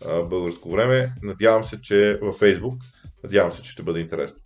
а, 0.06 0.22
българско 0.22 0.70
време. 0.70 1.12
Надявам 1.22 1.64
се, 1.64 1.80
че 1.80 2.18
във 2.22 2.40
Facebook, 2.40 2.76
надявам 3.24 3.52
се, 3.52 3.62
че 3.62 3.70
ще 3.70 3.82
бъде 3.82 4.00
интересно. 4.00 4.38